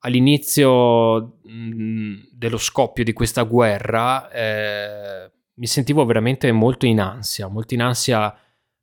all'inizio 0.00 1.38
mh, 1.44 2.28
dello 2.30 2.58
scoppio 2.58 3.02
di 3.04 3.14
questa 3.14 3.42
guerra 3.44 4.30
eh, 4.30 5.30
mi 5.54 5.66
sentivo 5.66 6.04
veramente 6.04 6.52
molto 6.52 6.84
in 6.84 7.00
ansia, 7.00 7.48
molto 7.48 7.72
in 7.72 7.80
ansia 7.80 8.36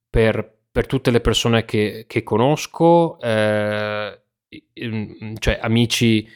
per, 0.09 0.61
per 0.71 0.87
tutte 0.87 1.11
le 1.11 1.19
persone 1.21 1.63
che, 1.63 2.05
che 2.07 2.23
conosco, 2.23 3.19
eh, 3.19 4.19
cioè 5.37 5.59
amici 5.61 6.27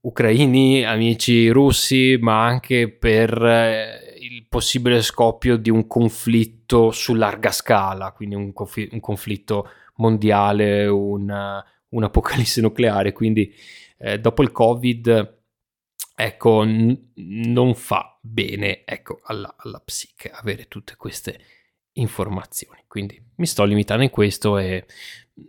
ucraini, 0.00 0.84
amici 0.84 1.48
russi, 1.48 2.18
ma 2.20 2.44
anche 2.44 2.90
per 2.90 3.42
eh, 3.42 4.16
il 4.20 4.44
possibile 4.46 5.00
scoppio 5.00 5.56
di 5.56 5.70
un 5.70 5.86
conflitto 5.86 6.90
su 6.90 7.14
larga 7.14 7.50
scala, 7.50 8.12
quindi 8.12 8.34
un, 8.34 8.52
conf- 8.52 8.88
un 8.90 9.00
conflitto 9.00 9.68
mondiale, 10.02 10.86
una, 10.86 11.64
un'apocalisse 11.90 12.60
nucleare. 12.60 13.12
Quindi 13.12 13.54
eh, 13.98 14.18
dopo 14.18 14.42
il 14.42 14.50
Covid 14.50 15.40
ecco, 16.14 16.64
n- 16.64 17.12
non 17.14 17.74
fa 17.74 18.18
bene 18.20 18.84
ecco, 18.84 19.20
alla, 19.24 19.54
alla 19.56 19.80
psiche 19.80 20.30
avere 20.30 20.66
tutte 20.68 20.96
queste 20.96 21.38
informazioni. 21.92 22.84
Quindi 22.88 23.22
mi 23.36 23.46
sto 23.46 23.64
limitando 23.64 24.02
in 24.02 24.10
questo 24.10 24.58
e 24.58 24.84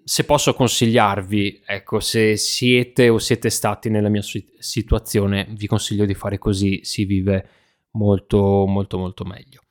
se 0.03 0.23
posso 0.23 0.53
consigliarvi, 0.53 1.63
ecco, 1.65 1.99
se 1.99 2.37
siete 2.37 3.09
o 3.09 3.17
siete 3.17 3.49
stati 3.49 3.89
nella 3.89 4.09
mia 4.09 4.21
situazione, 4.21 5.47
vi 5.49 5.67
consiglio 5.67 6.05
di 6.05 6.13
fare 6.13 6.37
così, 6.37 6.79
si 6.83 7.03
vive 7.03 7.49
molto 7.91 8.65
molto 8.65 8.97
molto 8.97 9.25
meglio. 9.25 9.61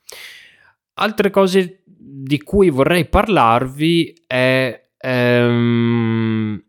Altre 0.95 1.31
cose 1.31 1.82
di 2.15 2.43
cui 2.43 2.69
vorrei 2.69 3.07
parlarvi 3.07 4.25
è 4.27 4.89
ehm, 4.99 6.63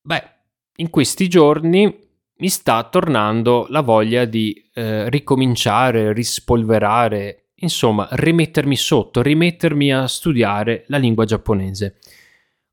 beh, 0.00 0.22
in 0.76 0.90
questi 0.90 1.28
giorni 1.28 1.92
mi 2.38 2.48
sta 2.48 2.84
tornando 2.84 3.66
la 3.70 3.80
voglia 3.80 4.24
di 4.26 4.70
eh, 4.74 5.10
ricominciare, 5.10 6.12
rispolverare, 6.12 7.48
insomma, 7.56 8.06
rimettermi 8.12 8.76
sotto, 8.76 9.22
rimettermi 9.22 9.92
a 9.92 10.06
studiare 10.06 10.84
la 10.86 10.98
lingua 10.98 11.24
giapponese. 11.24 11.98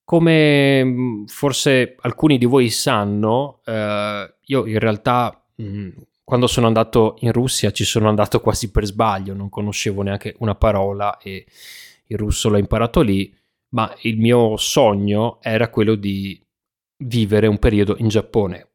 Come 0.04 0.84
mm, 0.84 1.26
forse 1.26 1.96
alcuni 2.02 2.38
di 2.38 2.46
voi 2.46 2.70
sanno, 2.70 3.62
eh, 3.66 4.36
io 4.40 4.66
in 4.68 4.78
realtà 4.78 5.44
mh, 5.56 5.66
mm, 5.66 5.90
quando 6.24 6.46
sono 6.46 6.68
andato 6.68 7.16
in 7.22 7.32
Russia 7.32 7.72
ci 7.72 7.86
sono 7.86 8.08
andato 8.08 8.40
quasi 8.40 8.70
per 8.70 8.86
sbaglio, 8.86 9.34
non 9.34 9.50
conoscevo 9.50 10.04
neanche 10.04 10.36
una 10.40 10.54
parola 10.54 11.18
e 11.18 11.46
il 12.14 12.20
russo 12.20 12.50
l'ho 12.50 12.58
imparato 12.58 13.02
lì, 13.02 13.36
ma 13.70 13.94
il 14.02 14.18
mio 14.18 14.56
sogno 14.58 15.40
era 15.42 15.70
quello 15.70 15.96
di 15.96 16.40
vivere 17.06 17.48
un 17.48 17.60
periodo 17.60 17.96
in 17.98 18.08
Giappone. 18.08 18.70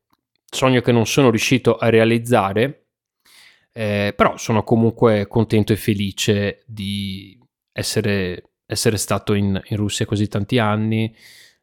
Sogno 0.44 0.80
che 0.80 0.92
non 0.92 1.06
sono 1.06 1.30
riuscito 1.30 1.76
a 1.76 1.88
realizzare, 1.88 2.86
eh, 3.72 4.12
però 4.16 4.36
sono 4.36 4.64
comunque 4.64 5.26
contento 5.28 5.72
e 5.72 5.76
felice 5.76 6.62
di 6.66 7.38
essere, 7.72 8.50
essere 8.66 8.96
stato 8.96 9.34
in, 9.34 9.60
in 9.68 9.76
Russia 9.76 10.06
così 10.06 10.26
tanti 10.26 10.58
anni. 10.58 11.14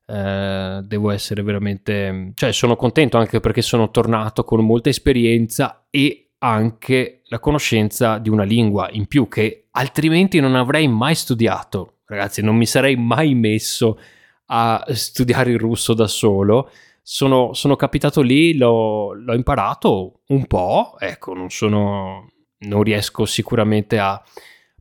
Eh, 0.08 0.82
devo 0.84 1.10
essere 1.10 1.42
veramente, 1.42 2.32
cioè 2.36 2.52
sono 2.52 2.76
contento 2.76 3.18
anche 3.18 3.40
perché 3.40 3.62
sono 3.62 3.90
tornato 3.90 4.44
con 4.44 4.64
molta 4.64 4.90
esperienza 4.90 5.88
e 5.90 6.26
anche 6.38 7.22
la 7.26 7.40
conoscenza 7.40 8.20
di 8.20 8.30
una 8.30 8.44
lingua 8.44 8.88
in 8.92 9.08
più 9.08 9.28
che 9.28 9.65
altrimenti 9.76 10.40
non 10.40 10.56
avrei 10.56 10.88
mai 10.88 11.16
studiato. 11.16 12.00
Ragazzi, 12.06 12.42
non 12.42 12.56
mi 12.56 12.66
sarei 12.66 12.96
mai 12.96 13.34
messo 13.34 14.00
a 14.48 14.84
studiare 14.90 15.52
il 15.52 15.60
russo 15.60 15.94
da 15.94 16.08
solo. 16.08 16.70
Sono, 17.02 17.54
sono 17.54 17.76
capitato 17.76 18.22
lì, 18.22 18.58
l'ho, 18.58 19.14
l'ho, 19.14 19.34
imparato 19.34 20.22
un 20.28 20.48
po', 20.48 20.96
ecco, 20.98 21.34
non 21.36 21.52
sono, 21.52 22.32
non 22.60 22.82
riesco 22.82 23.26
sicuramente 23.26 24.00
a 24.00 24.22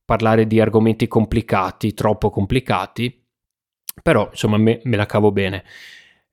parlare 0.04 0.46
di 0.46 0.58
argomenti 0.58 1.06
complicati, 1.06 1.92
troppo 1.92 2.30
complicati, 2.30 3.26
però 4.02 4.28
insomma 4.30 4.56
me, 4.56 4.80
me 4.84 4.96
la 4.96 5.04
cavo 5.04 5.32
bene. 5.32 5.64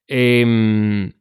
E, 0.06 0.40
ehm, 0.40 1.14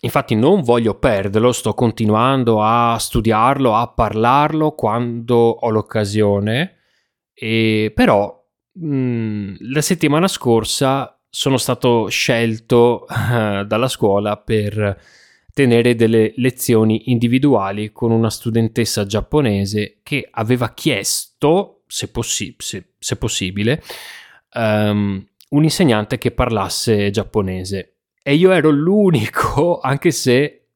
infatti 0.00 0.34
non 0.34 0.62
voglio 0.62 0.98
perderlo, 0.98 1.52
sto 1.52 1.74
continuando 1.74 2.62
a 2.62 2.96
studiarlo, 2.98 3.74
a 3.74 3.88
parlarlo 3.88 4.72
quando 4.72 5.36
ho 5.36 5.68
l'occasione, 5.70 6.76
e, 7.32 7.92
però 7.94 8.44
mh, 8.72 9.56
la 9.72 9.80
settimana 9.80 10.28
scorsa 10.28 11.18
sono 11.28 11.56
stato 11.56 12.08
scelto 12.08 13.04
uh, 13.08 13.64
dalla 13.66 13.88
scuola 13.88 14.36
per 14.36 14.98
tenere 15.52 15.94
delle 15.94 16.34
lezioni 16.36 17.10
individuali 17.10 17.90
con 17.90 18.10
una 18.10 18.28
studentessa 18.28 19.06
giapponese 19.06 20.00
che 20.02 20.28
aveva 20.30 20.74
chiesto, 20.74 21.82
se, 21.86 22.08
possi- 22.08 22.54
se, 22.58 22.92
se 22.98 23.16
possibile, 23.16 23.82
um, 24.54 25.26
un 25.48 25.62
insegnante 25.62 26.18
che 26.18 26.30
parlasse 26.30 27.10
giapponese. 27.10 27.95
E 28.28 28.34
io 28.34 28.50
ero 28.50 28.70
l'unico, 28.70 29.78
anche 29.78 30.10
se 30.10 30.70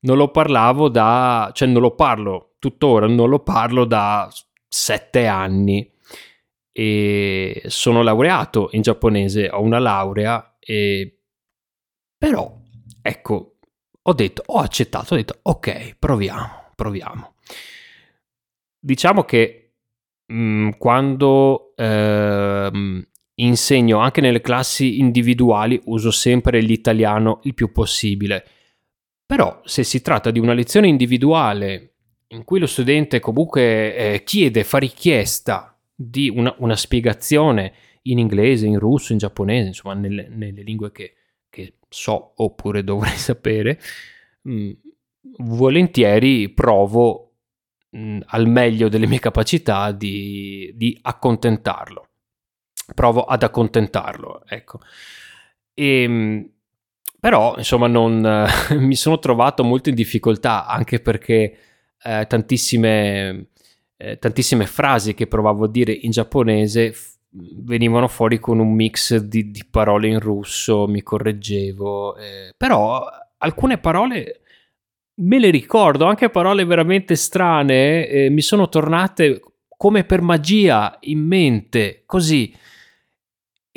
non 0.00 0.16
lo 0.16 0.32
parlavo 0.32 0.88
da... 0.88 1.48
cioè 1.54 1.68
non 1.68 1.80
lo 1.80 1.94
parlo 1.94 2.56
tuttora, 2.58 3.06
non 3.06 3.28
lo 3.28 3.38
parlo 3.38 3.84
da 3.84 4.28
sette 4.66 5.28
anni 5.28 5.88
e 6.72 7.62
sono 7.66 8.02
laureato 8.02 8.70
in 8.72 8.82
giapponese, 8.82 9.48
ho 9.48 9.62
una 9.62 9.78
laurea 9.78 10.56
e 10.58 11.20
però 12.18 12.52
ecco, 13.00 13.58
ho 14.02 14.12
detto, 14.12 14.42
ho 14.46 14.58
accettato, 14.58 15.14
ho 15.14 15.16
detto 15.16 15.38
ok, 15.42 15.94
proviamo, 16.00 16.72
proviamo. 16.74 17.34
Diciamo 18.76 19.22
che 19.22 19.74
mh, 20.26 20.34
mm, 20.34 20.70
quando 20.78 21.74
eh, 21.76 23.06
insegno 23.40 23.98
anche 23.98 24.20
nelle 24.20 24.40
classi 24.40 24.98
individuali 24.98 25.80
uso 25.84 26.10
sempre 26.10 26.60
l'italiano 26.60 27.40
il 27.44 27.54
più 27.54 27.72
possibile. 27.72 28.44
Però 29.26 29.60
se 29.64 29.84
si 29.84 30.00
tratta 30.00 30.30
di 30.30 30.38
una 30.38 30.54
lezione 30.54 30.88
individuale 30.88 31.94
in 32.28 32.44
cui 32.44 32.58
lo 32.58 32.66
studente 32.66 33.20
comunque 33.20 33.94
eh, 33.94 34.24
chiede, 34.24 34.64
fa 34.64 34.78
richiesta 34.78 35.78
di 35.94 36.28
una, 36.28 36.54
una, 36.58 36.76
spiegazione 36.76 37.72
in 38.02 38.18
inglese, 38.18 38.66
in 38.66 38.78
russo, 38.78 39.12
in 39.12 39.18
giapponese, 39.18 39.68
insomma 39.68 39.94
nelle, 39.94 40.28
nelle 40.28 40.62
lingue 40.62 40.92
che, 40.92 41.14
che, 41.48 41.74
so 41.88 42.32
oppure 42.36 42.84
dovrei 42.84 43.16
sapere, 43.16 43.80
mh, 44.42 44.52
mm, 44.52 44.70
volentieri 45.38 46.48
provo 46.50 47.32
mh, 47.90 47.98
mm, 47.98 48.20
al 48.26 48.46
meglio 48.46 48.88
delle 48.88 49.06
mie 49.06 49.18
capacità 49.18 49.92
di, 49.92 50.72
di 50.74 50.98
accontentarlo. 51.02 52.07
Provo 52.94 53.24
ad 53.24 53.42
accontentarlo, 53.42 54.42
ecco. 54.46 54.80
E, 55.74 56.02
ehm, 56.02 56.50
però, 57.20 57.54
insomma, 57.56 57.86
non, 57.86 58.46
mi 58.78 58.94
sono 58.94 59.18
trovato 59.18 59.64
molto 59.64 59.88
in 59.88 59.94
difficoltà 59.94 60.66
anche 60.66 61.00
perché 61.00 61.58
eh, 62.02 62.26
tantissime 62.26 63.48
eh, 63.98 64.18
tantissime 64.18 64.64
frasi 64.66 65.12
che 65.12 65.26
provavo 65.26 65.64
a 65.64 65.68
dire 65.68 65.92
in 65.92 66.12
giapponese 66.12 66.92
f- 66.92 67.16
venivano 67.30 68.08
fuori 68.08 68.38
con 68.38 68.58
un 68.58 68.72
mix 68.72 69.16
di, 69.16 69.50
di, 69.50 69.64
parole 69.68 70.08
in 70.08 70.20
russo, 70.20 70.86
mi 70.86 71.02
correggevo, 71.02 72.16
eh, 72.16 72.54
però 72.56 73.04
alcune 73.38 73.78
parole 73.78 74.40
me 75.16 75.38
le 75.38 75.50
ricordo, 75.50 76.06
anche 76.06 76.30
parole 76.30 76.64
veramente 76.64 77.16
strane, 77.16 78.06
eh, 78.06 78.30
mi 78.30 78.40
sono 78.40 78.68
tornate 78.68 79.42
come 79.76 80.04
per 80.04 80.22
magia 80.22 80.96
in 81.02 81.26
mente, 81.26 82.04
così. 82.06 82.54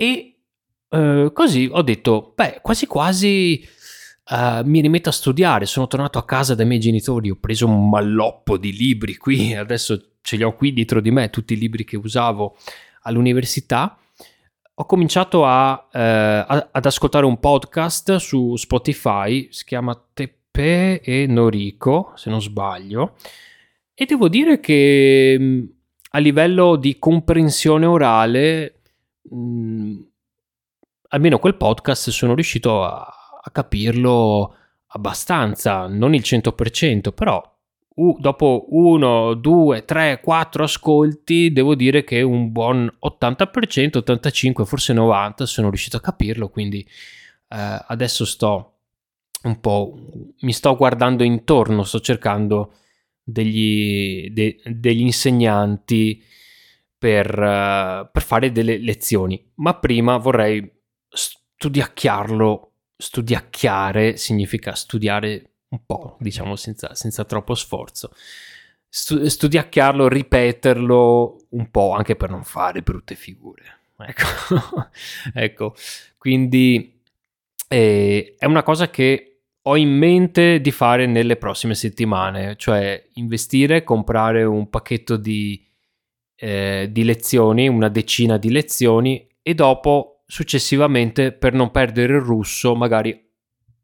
E 0.01 0.37
eh, 0.89 1.29
così 1.31 1.69
ho 1.71 1.83
detto, 1.83 2.33
beh, 2.35 2.61
quasi 2.63 2.87
quasi 2.87 3.79
Uh, 4.23 4.61
mi 4.63 4.79
rimetto 4.79 5.09
a 5.09 5.11
studiare, 5.11 5.65
sono 5.65 5.87
tornato 5.87 6.17
a 6.17 6.23
casa 6.23 6.55
dai 6.55 6.65
miei 6.65 6.79
genitori, 6.79 7.31
ho 7.31 7.37
preso 7.37 7.65
un 7.65 7.89
malloppo 7.89 8.55
di 8.55 8.71
libri 8.71 9.17
qui, 9.17 9.53
adesso 9.57 10.13
ce 10.21 10.37
li 10.37 10.43
ho 10.43 10.55
qui 10.55 10.71
dietro 10.71 11.01
di 11.01 11.11
me, 11.11 11.29
tutti 11.29 11.53
i 11.53 11.57
libri 11.57 11.83
che 11.83 11.97
usavo 11.97 12.55
all'università, 13.01 13.97
ho 14.73 14.85
cominciato 14.85 15.43
a, 15.45 15.89
eh, 15.91 16.45
ad 16.71 16.85
ascoltare 16.85 17.25
un 17.25 17.41
podcast 17.41 18.15
su 18.17 18.55
Spotify, 18.55 19.49
si 19.51 19.65
chiama 19.65 20.01
Teppe 20.13 21.01
e 21.01 21.25
Noriko, 21.27 22.13
se 22.15 22.29
non 22.29 22.41
sbaglio, 22.41 23.15
e 23.93 24.05
devo 24.05 24.29
dire 24.29 24.61
che 24.61 25.35
mm, 25.37 25.63
a 26.11 26.19
livello 26.19 26.77
di 26.77 26.97
comprensione 26.99 27.85
orale, 27.85 28.80
mh, 29.29 29.35
mm, 29.35 30.01
almeno 31.09 31.39
quel 31.39 31.55
podcast 31.55 32.09
sono 32.09 32.33
riuscito 32.35 32.83
a, 32.83 32.99
a 33.43 33.49
capirlo 33.51 34.55
abbastanza, 34.87 35.87
non 35.87 36.13
il 36.13 36.21
100%, 36.21 37.13
però 37.13 37.41
uh, 37.87 38.17
dopo 38.19 38.67
uno, 38.69 39.33
due, 39.33 39.85
tre, 39.85 40.19
quattro 40.21 40.63
ascolti, 40.63 41.51
devo 41.51 41.75
dire 41.75 42.03
che 42.03 42.21
un 42.21 42.51
buon 42.51 42.91
80%, 43.05 44.03
85%, 44.05 44.63
forse 44.65 44.93
90% 44.93 45.43
sono 45.43 45.69
riuscito 45.69 45.97
a 45.97 46.01
capirlo, 46.01 46.49
quindi 46.49 46.79
eh, 46.81 47.85
adesso 47.87 48.25
sto 48.25 48.67
un 49.43 49.59
po', 49.59 49.97
mi 50.41 50.53
sto 50.53 50.75
guardando 50.75 51.23
intorno, 51.23 51.83
sto 51.83 51.99
cercando 51.99 52.73
degli, 53.23 54.29
de, 54.31 54.61
degli 54.65 55.01
insegnanti 55.01 56.23
per, 57.01 57.31
uh, 57.31 58.07
per 58.11 58.21
fare 58.21 58.51
delle 58.51 58.77
lezioni, 58.77 59.43
ma 59.55 59.73
prima 59.73 60.17
vorrei 60.17 60.71
studiacchiarlo. 61.09 62.73
Studiacchiare 62.95 64.17
significa 64.17 64.75
studiare 64.75 65.53
un 65.69 65.83
po', 65.83 66.17
diciamo, 66.19 66.55
senza, 66.55 66.93
senza 66.93 67.25
troppo 67.25 67.55
sforzo. 67.55 68.11
Stu- 68.87 69.25
studiacchiarlo, 69.25 70.07
ripeterlo 70.07 71.47
un 71.49 71.71
po' 71.71 71.93
anche 71.93 72.15
per 72.15 72.29
non 72.29 72.43
fare 72.43 72.83
brutte 72.83 73.15
figure. 73.15 73.79
Ecco, 73.97 74.89
ecco. 75.33 75.75
quindi 76.19 77.01
eh, 77.67 78.35
è 78.37 78.45
una 78.45 78.61
cosa 78.61 78.91
che 78.91 79.39
ho 79.59 79.75
in 79.75 79.89
mente 79.89 80.61
di 80.61 80.71
fare 80.71 81.07
nelle 81.07 81.35
prossime 81.35 81.73
settimane, 81.73 82.57
cioè 82.57 83.07
investire, 83.13 83.83
comprare 83.83 84.43
un 84.43 84.69
pacchetto 84.69 85.17
di, 85.17 85.70
eh, 86.43 86.87
di 86.89 87.03
lezioni, 87.03 87.67
una 87.67 87.87
decina 87.87 88.37
di 88.37 88.49
lezioni 88.49 89.27
e 89.43 89.53
dopo 89.53 90.23
successivamente 90.25 91.33
per 91.33 91.53
non 91.53 91.69
perdere 91.69 92.15
il 92.15 92.21
russo 92.21 92.75
magari 92.75 93.29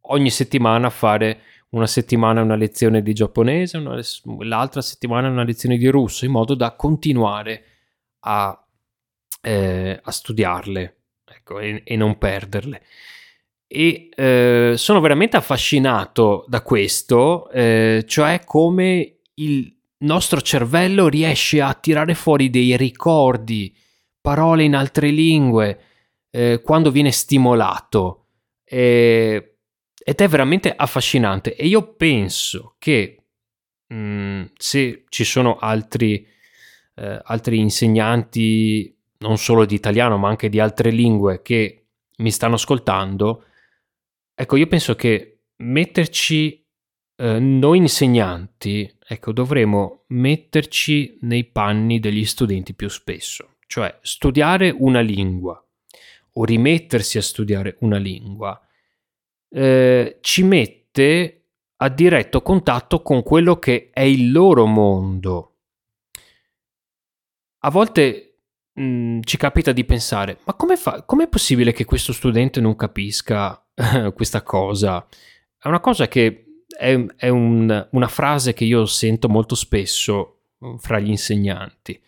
ogni 0.10 0.32
settimana 0.32 0.90
fare 0.90 1.42
una 1.70 1.86
settimana 1.86 2.42
una 2.42 2.56
lezione 2.56 3.04
di 3.04 3.14
giapponese, 3.14 3.78
una, 3.78 4.00
l'altra 4.40 4.82
settimana 4.82 5.30
una 5.30 5.44
lezione 5.44 5.78
di 5.78 5.88
russo, 5.88 6.26
in 6.26 6.32
modo 6.32 6.56
da 6.56 6.76
continuare 6.76 7.64
a, 8.22 8.66
eh, 9.42 10.00
a 10.02 10.12
studiarle 10.12 10.98
ecco, 11.26 11.60
e, 11.60 11.84
e, 11.86 11.96
non 11.96 12.18
perderle. 12.18 12.82
E 13.68 14.10
eh, 14.16 14.74
sono 14.78 15.00
veramente 15.00 15.38
affascinato 15.38 16.46
da 16.48 16.62
questo, 16.62 17.52
eh, 17.52 18.04
cioè 18.08 18.42
come 18.46 19.18
il 19.36 19.77
nostro 20.00 20.42
cervello 20.42 21.08
riesce 21.08 21.62
a 21.62 21.74
tirare 21.74 22.14
fuori 22.14 22.50
dei 22.50 22.76
ricordi, 22.78 23.76
parole 24.22 24.64
in 24.64 24.76
altre 24.76 25.10
lingue, 25.10 25.82
eh, 26.30 26.62
quando 26.64 26.92
viene 26.92 27.12
stimolato. 27.12 28.24
ed 30.08 30.16
è 30.16 30.28
veramente 30.28 30.74
affascinante. 30.76 31.56
E 31.56 31.68
io 31.68 31.96
penso 31.96 32.76
che 32.80 33.18
mh, 33.88 33.96
mm, 33.96 34.44
se 34.58 35.06
ci 35.10 35.24
sono 35.24 35.58
altri, 35.58 36.26
eh, 36.96 37.20
altri 37.24 37.60
insegnanti, 37.60 38.96
non 39.20 39.38
solo 39.38 39.66
di 39.66 39.76
italiano, 39.76 40.18
ma 40.18 40.30
anche 40.30 40.50
di 40.50 40.60
altre 40.60 40.92
lingue, 40.92 41.42
che 41.42 41.88
mi 42.18 42.32
stanno 42.32 42.56
ascoltando, 42.56 43.46
ecco, 44.36 44.56
io 44.56 44.68
penso 44.68 44.96
che 44.96 45.44
metterci 45.58 46.66
eh, 47.18 47.40
noi 47.40 47.78
insegnanti, 47.80 48.97
ecco, 49.08 49.32
dovremo 49.32 50.04
metterci 50.08 51.18
nei 51.22 51.46
panni 51.46 52.00
degli 52.00 52.26
studenti 52.26 52.74
più 52.74 52.90
spesso, 52.90 53.56
cioè 53.68 53.98
studiare 54.02 54.70
una 54.70 55.00
lingua 55.00 55.64
o 56.34 56.44
rimettersi 56.44 57.18
a 57.18 57.22
studiare 57.22 57.78
una 57.80 57.98
lingua 57.98 58.62
eh, 59.50 60.18
ci 60.22 60.44
mette 60.44 61.44
a 61.78 61.90
diretto 61.90 62.42
contatto 62.42 63.02
con 63.02 63.24
quello 63.24 63.60
che 63.60 63.90
è 63.94 64.02
il 64.02 64.32
loro 64.32 64.66
mondo. 64.66 65.54
A 67.60 67.70
volte 67.70 68.40
mh, 68.74 68.82
mm, 68.84 69.20
ci 69.24 69.38
capita 69.38 69.72
di 69.72 69.86
pensare, 69.86 70.40
ma 70.44 70.54
come 70.54 70.76
fa, 70.76 71.04
com'è 71.04 71.28
possibile 71.28 71.72
che 71.72 71.86
questo 71.86 72.14
studente 72.14 72.60
non 72.60 72.76
capisca 72.76 73.64
questa 74.14 74.42
cosa? 74.42 75.06
È 75.58 75.68
una 75.68 75.80
cosa 75.80 76.08
che 76.08 76.47
è, 76.78 77.06
è 77.16 77.30
un, 77.30 77.88
una 77.92 78.08
frase 78.08 78.54
che 78.54 78.64
io 78.64 78.86
sento 78.86 79.28
molto 79.28 79.56
spesso 79.56 80.42
mm, 80.64 80.76
fra 80.76 81.00
gli 81.00 81.10
insegnanti. 81.10 82.00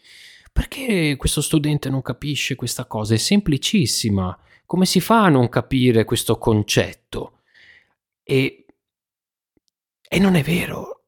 Perché 0.51 1.15
questo 1.17 1.41
studente 1.41 1.89
non 1.89 2.01
capisce 2.01 2.55
questa 2.55 2.85
cosa? 2.85 3.15
È 3.15 3.17
semplicissima. 3.17 4.37
Come 4.65 4.85
si 4.85 4.99
fa 4.99 5.23
a 5.23 5.29
non 5.29 5.49
capire 5.49 6.05
questo 6.05 6.37
concetto? 6.37 7.39
E, 8.23 8.65
e 10.07 10.19
non 10.19 10.35
è 10.35 10.43
vero. 10.43 11.03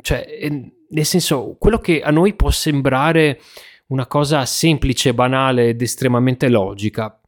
Cioè, 0.00 0.48
nel 0.90 1.04
senso, 1.04 1.56
quello 1.58 1.78
che 1.78 2.02
a 2.02 2.10
noi 2.10 2.34
può 2.34 2.50
sembrare 2.50 3.40
una 3.86 4.06
cosa 4.06 4.44
semplice, 4.44 5.14
banale 5.14 5.68
ed 5.68 5.80
estremamente 5.80 6.48
logica, 6.48 7.18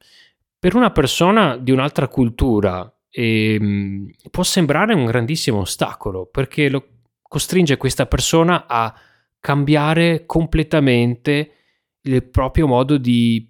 per 0.58 0.74
una 0.74 0.90
persona 0.90 1.56
di 1.56 1.70
un'altra 1.70 2.08
cultura 2.08 2.92
e, 3.10 3.54
ehm, 3.54 4.10
può 4.30 4.42
sembrare 4.42 4.94
un 4.94 5.04
grandissimo 5.04 5.58
ostacolo 5.60 6.26
perché 6.26 6.68
lo 6.68 6.86
costringe 7.22 7.76
questa 7.76 8.06
persona 8.06 8.66
a 8.66 8.94
cambiare 9.38 10.24
completamente 10.26 11.52
il 12.02 12.24
proprio 12.24 12.66
modo 12.66 12.96
di 12.96 13.48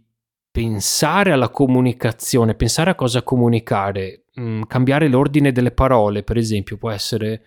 pensare 0.51 1.33
alla 1.33 1.49
comunicazione, 1.51 2.55
pensare 2.55 2.91
a 2.91 2.95
cosa 2.95 3.23
comunicare, 3.23 4.25
mm, 4.39 4.63
cambiare 4.63 5.09
l'ordine 5.09 5.53
delle 5.53 5.71
parole, 5.71 6.23
per 6.23 6.37
esempio, 6.37 6.77
può 6.77 6.91
essere 6.91 7.43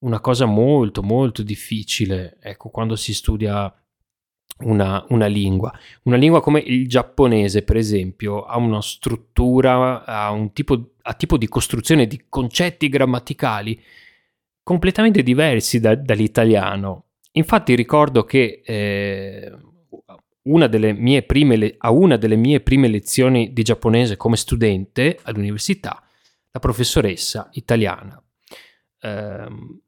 una 0.00 0.20
cosa 0.20 0.46
molto 0.46 1.02
molto 1.02 1.42
difficile, 1.42 2.38
ecco, 2.40 2.70
quando 2.70 2.96
si 2.96 3.12
studia 3.12 3.72
una, 4.60 5.04
una, 5.08 5.26
lingua. 5.26 5.72
Una 6.04 6.16
lingua 6.16 6.40
come 6.40 6.60
il 6.60 6.88
giapponese, 6.88 7.62
per 7.62 7.76
esempio, 7.76 8.44
ha 8.44 8.56
una 8.56 8.82
struttura, 8.82 10.04
ha 10.04 10.30
un 10.30 10.52
tipo, 10.52 10.92
ha 11.10 11.14
tipo 11.14 11.36
di 11.36 11.48
costruzione 11.48 12.06
di 12.06 12.26
concetti 12.28 12.88
grammaticali 12.88 13.82
completamente 14.62 15.24
diversi 15.24 15.80
da, 15.80 15.96
dall'italiano. 15.96 17.06
Infatti 17.32 17.74
ricordo 17.74 18.24
che 18.24 18.62
eh, 18.64 19.52
una 20.42 20.68
prime, 21.22 21.74
a 21.78 21.90
una 21.90 22.16
delle 22.16 22.36
mie 22.36 22.60
prime 22.60 22.86
lezioni 22.86 23.52
di 23.52 23.62
giapponese 23.64 24.16
come 24.16 24.36
studente 24.36 25.18
all'università, 25.22 26.00
la 26.52 26.60
professoressa 26.60 27.48
italiana 27.52 28.22
ehm, 29.00 29.80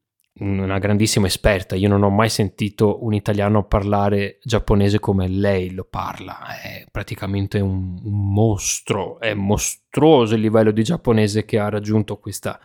una 0.43 0.77
grandissima 0.77 1.27
esperta. 1.27 1.75
Io 1.75 1.87
non 1.87 2.03
ho 2.03 2.09
mai 2.09 2.29
sentito 2.29 3.03
un 3.03 3.13
italiano 3.13 3.65
parlare 3.65 4.39
giapponese 4.43 4.99
come 4.99 5.27
lei 5.27 5.71
lo 5.71 5.85
parla. 5.85 6.59
È 6.61 6.85
praticamente 6.91 7.59
un, 7.59 7.97
un 8.03 8.33
mostro, 8.33 9.19
è 9.19 9.33
mostruoso 9.33 10.35
il 10.35 10.41
livello 10.41 10.71
di 10.71 10.83
giapponese 10.83 11.45
che 11.45 11.59
ha 11.59 11.69
raggiunto 11.69 12.17
questa, 12.17 12.59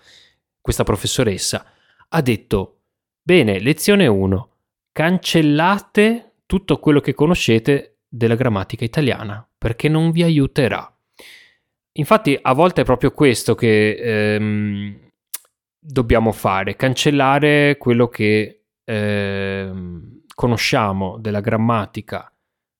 questa 0.61 0.85
professoressa. 0.85 1.65
Ha 2.09 2.21
detto: 2.21 2.81
Bene, 3.23 3.61
lezione 3.61 4.07
1. 4.07 4.51
Cancellate 4.93 6.33
tutto 6.47 6.79
quello 6.79 7.01
che 7.01 7.15
conoscete 7.15 7.99
della 8.09 8.35
grammatica 8.35 8.85
italiana 8.85 9.47
perché 9.57 9.89
non 9.89 10.11
vi 10.11 10.23
aiuterà. 10.23 10.93
Infatti, 11.93 12.39
a 12.41 12.53
volte 12.53 12.83
è 12.83 12.85
proprio 12.85 13.13
questo 13.13 13.55
che. 13.55 14.35
Ehm, 14.35 15.07
dobbiamo 15.91 16.33
fare? 16.33 16.77
Cancellare 16.77 17.77
quello 17.79 18.09
che 18.09 18.65
eh, 18.85 19.73
conosciamo 20.35 21.19
della 21.19 21.41
grammatica 21.41 22.31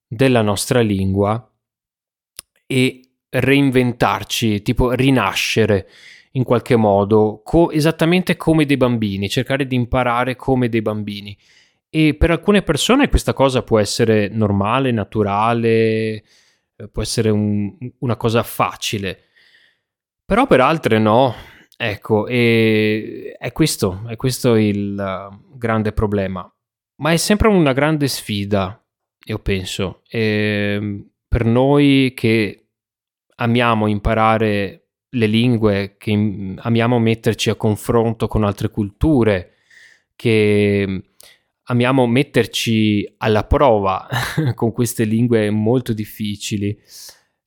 della 0.07 0.41
nostra 0.41 0.81
lingua 0.81 1.51
e 2.65 3.01
reinventarci, 3.29 4.61
tipo 4.61 4.91
rinascere 4.91 5.87
in 6.33 6.43
qualche 6.43 6.75
modo, 6.75 7.41
co- 7.43 7.71
esattamente 7.71 8.35
come 8.37 8.65
dei 8.65 8.77
bambini, 8.77 9.29
cercare 9.29 9.65
di 9.65 9.75
imparare 9.75 10.35
come 10.35 10.69
dei 10.69 10.81
bambini. 10.81 11.35
E 11.89 12.13
per 12.13 12.29
alcune 12.29 12.61
persone 12.61 13.09
questa 13.09 13.33
cosa 13.33 13.63
può 13.63 13.79
essere 13.79 14.29
normale, 14.29 14.91
naturale, 14.91 16.23
può 16.91 17.01
essere 17.01 17.31
un, 17.31 17.75
una 17.99 18.15
cosa 18.15 18.43
facile, 18.43 19.19
però 20.23 20.45
per 20.45 20.61
altre 20.61 20.99
no, 20.99 21.33
Ecco, 21.81 22.27
e 22.27 23.37
è 23.39 23.53
questo, 23.53 24.03
è 24.09 24.17
questo 24.17 24.55
il 24.55 24.97
uh, 24.97 25.57
grande 25.57 25.93
problema. 25.93 26.53
Ma 26.95 27.13
è 27.13 27.15
sempre 27.15 27.47
una 27.47 27.71
grande 27.71 28.09
sfida, 28.09 28.85
io 29.27 29.39
penso. 29.39 30.01
E 30.09 30.73
ehm, 30.75 31.09
per 31.25 31.45
noi 31.45 32.11
che 32.13 32.67
amiamo 33.33 33.87
imparare 33.87 34.87
le 35.07 35.25
lingue, 35.27 35.95
che 35.97 36.55
amiamo 36.57 36.99
metterci 36.99 37.49
a 37.49 37.55
confronto 37.55 38.27
con 38.27 38.43
altre 38.43 38.69
culture, 38.69 39.53
che 40.17 41.03
amiamo 41.63 42.05
metterci 42.07 43.09
alla 43.19 43.45
prova 43.45 44.05
con 44.53 44.73
queste 44.73 45.05
lingue 45.05 45.49
molto 45.49 45.93
difficili, 45.93 46.77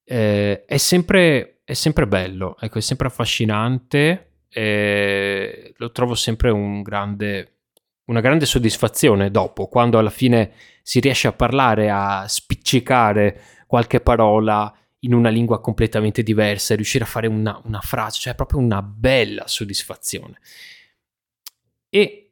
eh, 0.04 0.64
è 0.64 0.76
sempre 0.78 1.51
è 1.64 1.72
sempre 1.74 2.06
bello, 2.06 2.56
ecco, 2.60 2.78
è 2.78 2.82
sempre 2.82 3.06
affascinante, 3.06 4.32
e 4.48 5.72
lo 5.76 5.90
trovo 5.92 6.14
sempre 6.14 6.50
un 6.50 6.82
grande, 6.82 7.60
una 8.06 8.20
grande 8.20 8.44
soddisfazione 8.44 9.30
dopo, 9.30 9.68
quando 9.68 9.98
alla 9.98 10.10
fine 10.10 10.52
si 10.82 11.00
riesce 11.00 11.28
a 11.28 11.32
parlare, 11.32 11.90
a 11.90 12.26
spiccicare 12.28 13.40
qualche 13.66 14.00
parola 14.00 14.74
in 15.00 15.14
una 15.14 15.30
lingua 15.30 15.60
completamente 15.60 16.22
diversa 16.22 16.72
e 16.72 16.76
riuscire 16.76 17.04
a 17.04 17.08
fare 17.08 17.26
una, 17.26 17.60
una 17.64 17.80
frase, 17.80 18.20
cioè 18.20 18.34
proprio 18.34 18.60
una 18.60 18.82
bella 18.82 19.46
soddisfazione. 19.46 20.38
E 21.88 22.31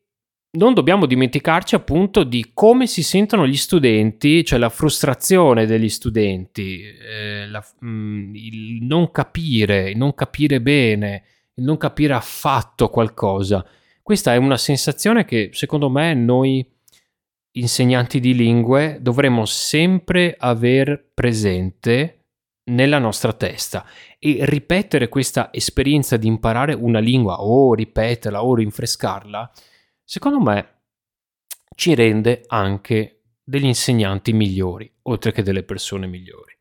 non 0.53 0.75
dobbiamo 0.75 1.07
dimenticarci 1.07 1.77
appunto 1.77 2.25
di 2.25 2.51
come 2.53 2.87
si 2.87 3.03
sentono 3.03 3.47
gli 3.47 3.57
studenti, 3.57 4.45
cioè 4.45 4.59
la 4.59 4.69
frustrazione 4.69 5.65
degli 5.65 5.89
studenti, 5.89 6.83
eh, 6.83 7.47
la, 7.47 7.65
mh, 7.81 7.89
mm, 7.89 8.35
il 8.35 8.83
non 8.83 9.13
capire, 9.13 9.91
il 9.91 9.97
non 9.97 10.15
capire 10.15 10.61
bene, 10.61 11.23
il 11.55 11.65
non 11.65 11.77
capire 11.77 12.15
affatto 12.15 12.89
qualcosa. 12.89 13.65
Questa 14.03 14.35
è 14.35 14.37
una 14.37 14.57
sensazione 14.57 15.25
che 15.25 15.51
secondo 15.53 15.89
me 15.89 16.15
noi 16.15 16.67
insegnanti 17.53 18.19
di 18.19 18.35
lingue 18.35 18.99
dovremmo 19.01 19.45
sempre 19.45 20.35
aver 20.37 21.11
presente 21.15 22.17
nella 22.71 22.99
nostra 22.99 23.33
testa 23.33 23.85
e 24.19 24.39
ripetere 24.43 25.09
questa 25.09 25.51
esperienza 25.53 26.17
di 26.17 26.27
imparare 26.27 26.73
una 26.75 26.99
lingua 26.99 27.43
o 27.43 27.75
ripeterla 27.75 28.45
o 28.45 28.55
rinfrescarla 28.55 29.51
secondo 30.11 30.41
me 30.41 30.87
ci 31.77 31.95
rende 31.95 32.43
anche 32.49 33.37
degli 33.45 33.67
insegnanti 33.67 34.33
migliori, 34.33 34.93
oltre 35.03 35.31
che 35.31 35.45
delle 35.45 35.63
persone 35.63 36.09
migliori. 36.09 36.60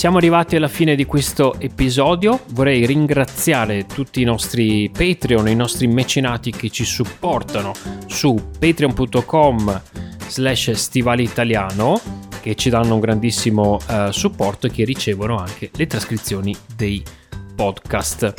Siamo 0.00 0.16
arrivati 0.16 0.56
alla 0.56 0.66
fine 0.66 0.94
di 0.94 1.04
questo 1.04 1.60
episodio. 1.60 2.40
Vorrei 2.52 2.86
ringraziare 2.86 3.84
tutti 3.84 4.22
i 4.22 4.24
nostri 4.24 4.90
Patreon, 4.90 5.46
i 5.46 5.54
nostri 5.54 5.88
mecenati 5.88 6.52
che 6.52 6.70
ci 6.70 6.86
supportano 6.86 7.74
su 8.06 8.34
patreon.com 8.58 9.82
slash 10.26 10.70
stivale 10.70 11.20
italiano 11.20 12.00
che 12.40 12.54
ci 12.54 12.70
danno 12.70 12.94
un 12.94 13.00
grandissimo 13.00 13.74
uh, 13.74 14.10
supporto 14.10 14.68
e 14.68 14.70
che 14.70 14.84
ricevono 14.84 15.36
anche 15.36 15.68
le 15.74 15.86
trascrizioni 15.86 16.56
dei 16.74 17.02
podcast. 17.54 18.32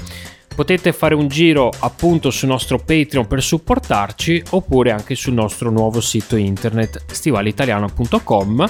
Potete 0.56 0.92
fare 0.94 1.14
un 1.14 1.28
giro 1.28 1.70
appunto 1.78 2.32
sul 2.32 2.48
nostro 2.48 2.80
Patreon 2.80 3.28
per 3.28 3.44
supportarci 3.44 4.46
oppure 4.50 4.90
anche 4.90 5.14
sul 5.14 5.34
nostro 5.34 5.70
nuovo 5.70 6.02
sito 6.02 6.36
internet 6.38 7.04
stivalitaliano.com 7.12 8.68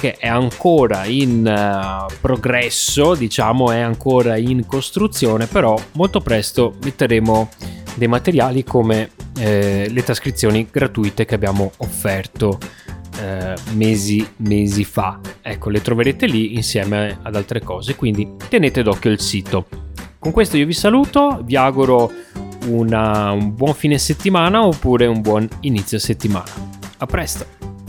che 0.00 0.16
è 0.16 0.28
ancora 0.28 1.04
in 1.04 1.46
uh, 1.46 2.10
progresso, 2.22 3.14
diciamo, 3.14 3.70
è 3.70 3.80
ancora 3.80 4.38
in 4.38 4.64
costruzione, 4.64 5.46
però 5.46 5.78
molto 5.92 6.20
presto 6.20 6.76
metteremo 6.82 7.50
dei 7.96 8.08
materiali 8.08 8.64
come 8.64 9.10
eh, 9.38 9.88
le 9.90 10.02
trascrizioni 10.02 10.66
gratuite 10.70 11.26
che 11.26 11.34
abbiamo 11.34 11.70
offerto 11.78 12.58
eh, 13.20 13.54
mesi, 13.74 14.26
mesi 14.36 14.84
fa. 14.84 15.20
Ecco, 15.42 15.68
le 15.68 15.82
troverete 15.82 16.24
lì 16.24 16.54
insieme 16.54 17.18
ad 17.20 17.36
altre 17.36 17.60
cose, 17.60 17.94
quindi 17.94 18.36
tenete 18.48 18.82
d'occhio 18.82 19.10
il 19.10 19.20
sito. 19.20 19.66
Con 20.18 20.32
questo 20.32 20.56
io 20.56 20.64
vi 20.64 20.72
saluto, 20.72 21.42
vi 21.44 21.56
auguro 21.56 22.10
una, 22.68 23.32
un 23.32 23.54
buon 23.54 23.74
fine 23.74 23.98
settimana 23.98 24.64
oppure 24.64 25.06
un 25.06 25.20
buon 25.20 25.46
inizio 25.60 25.98
settimana. 25.98 26.50
A 26.96 27.04
presto! 27.04 27.79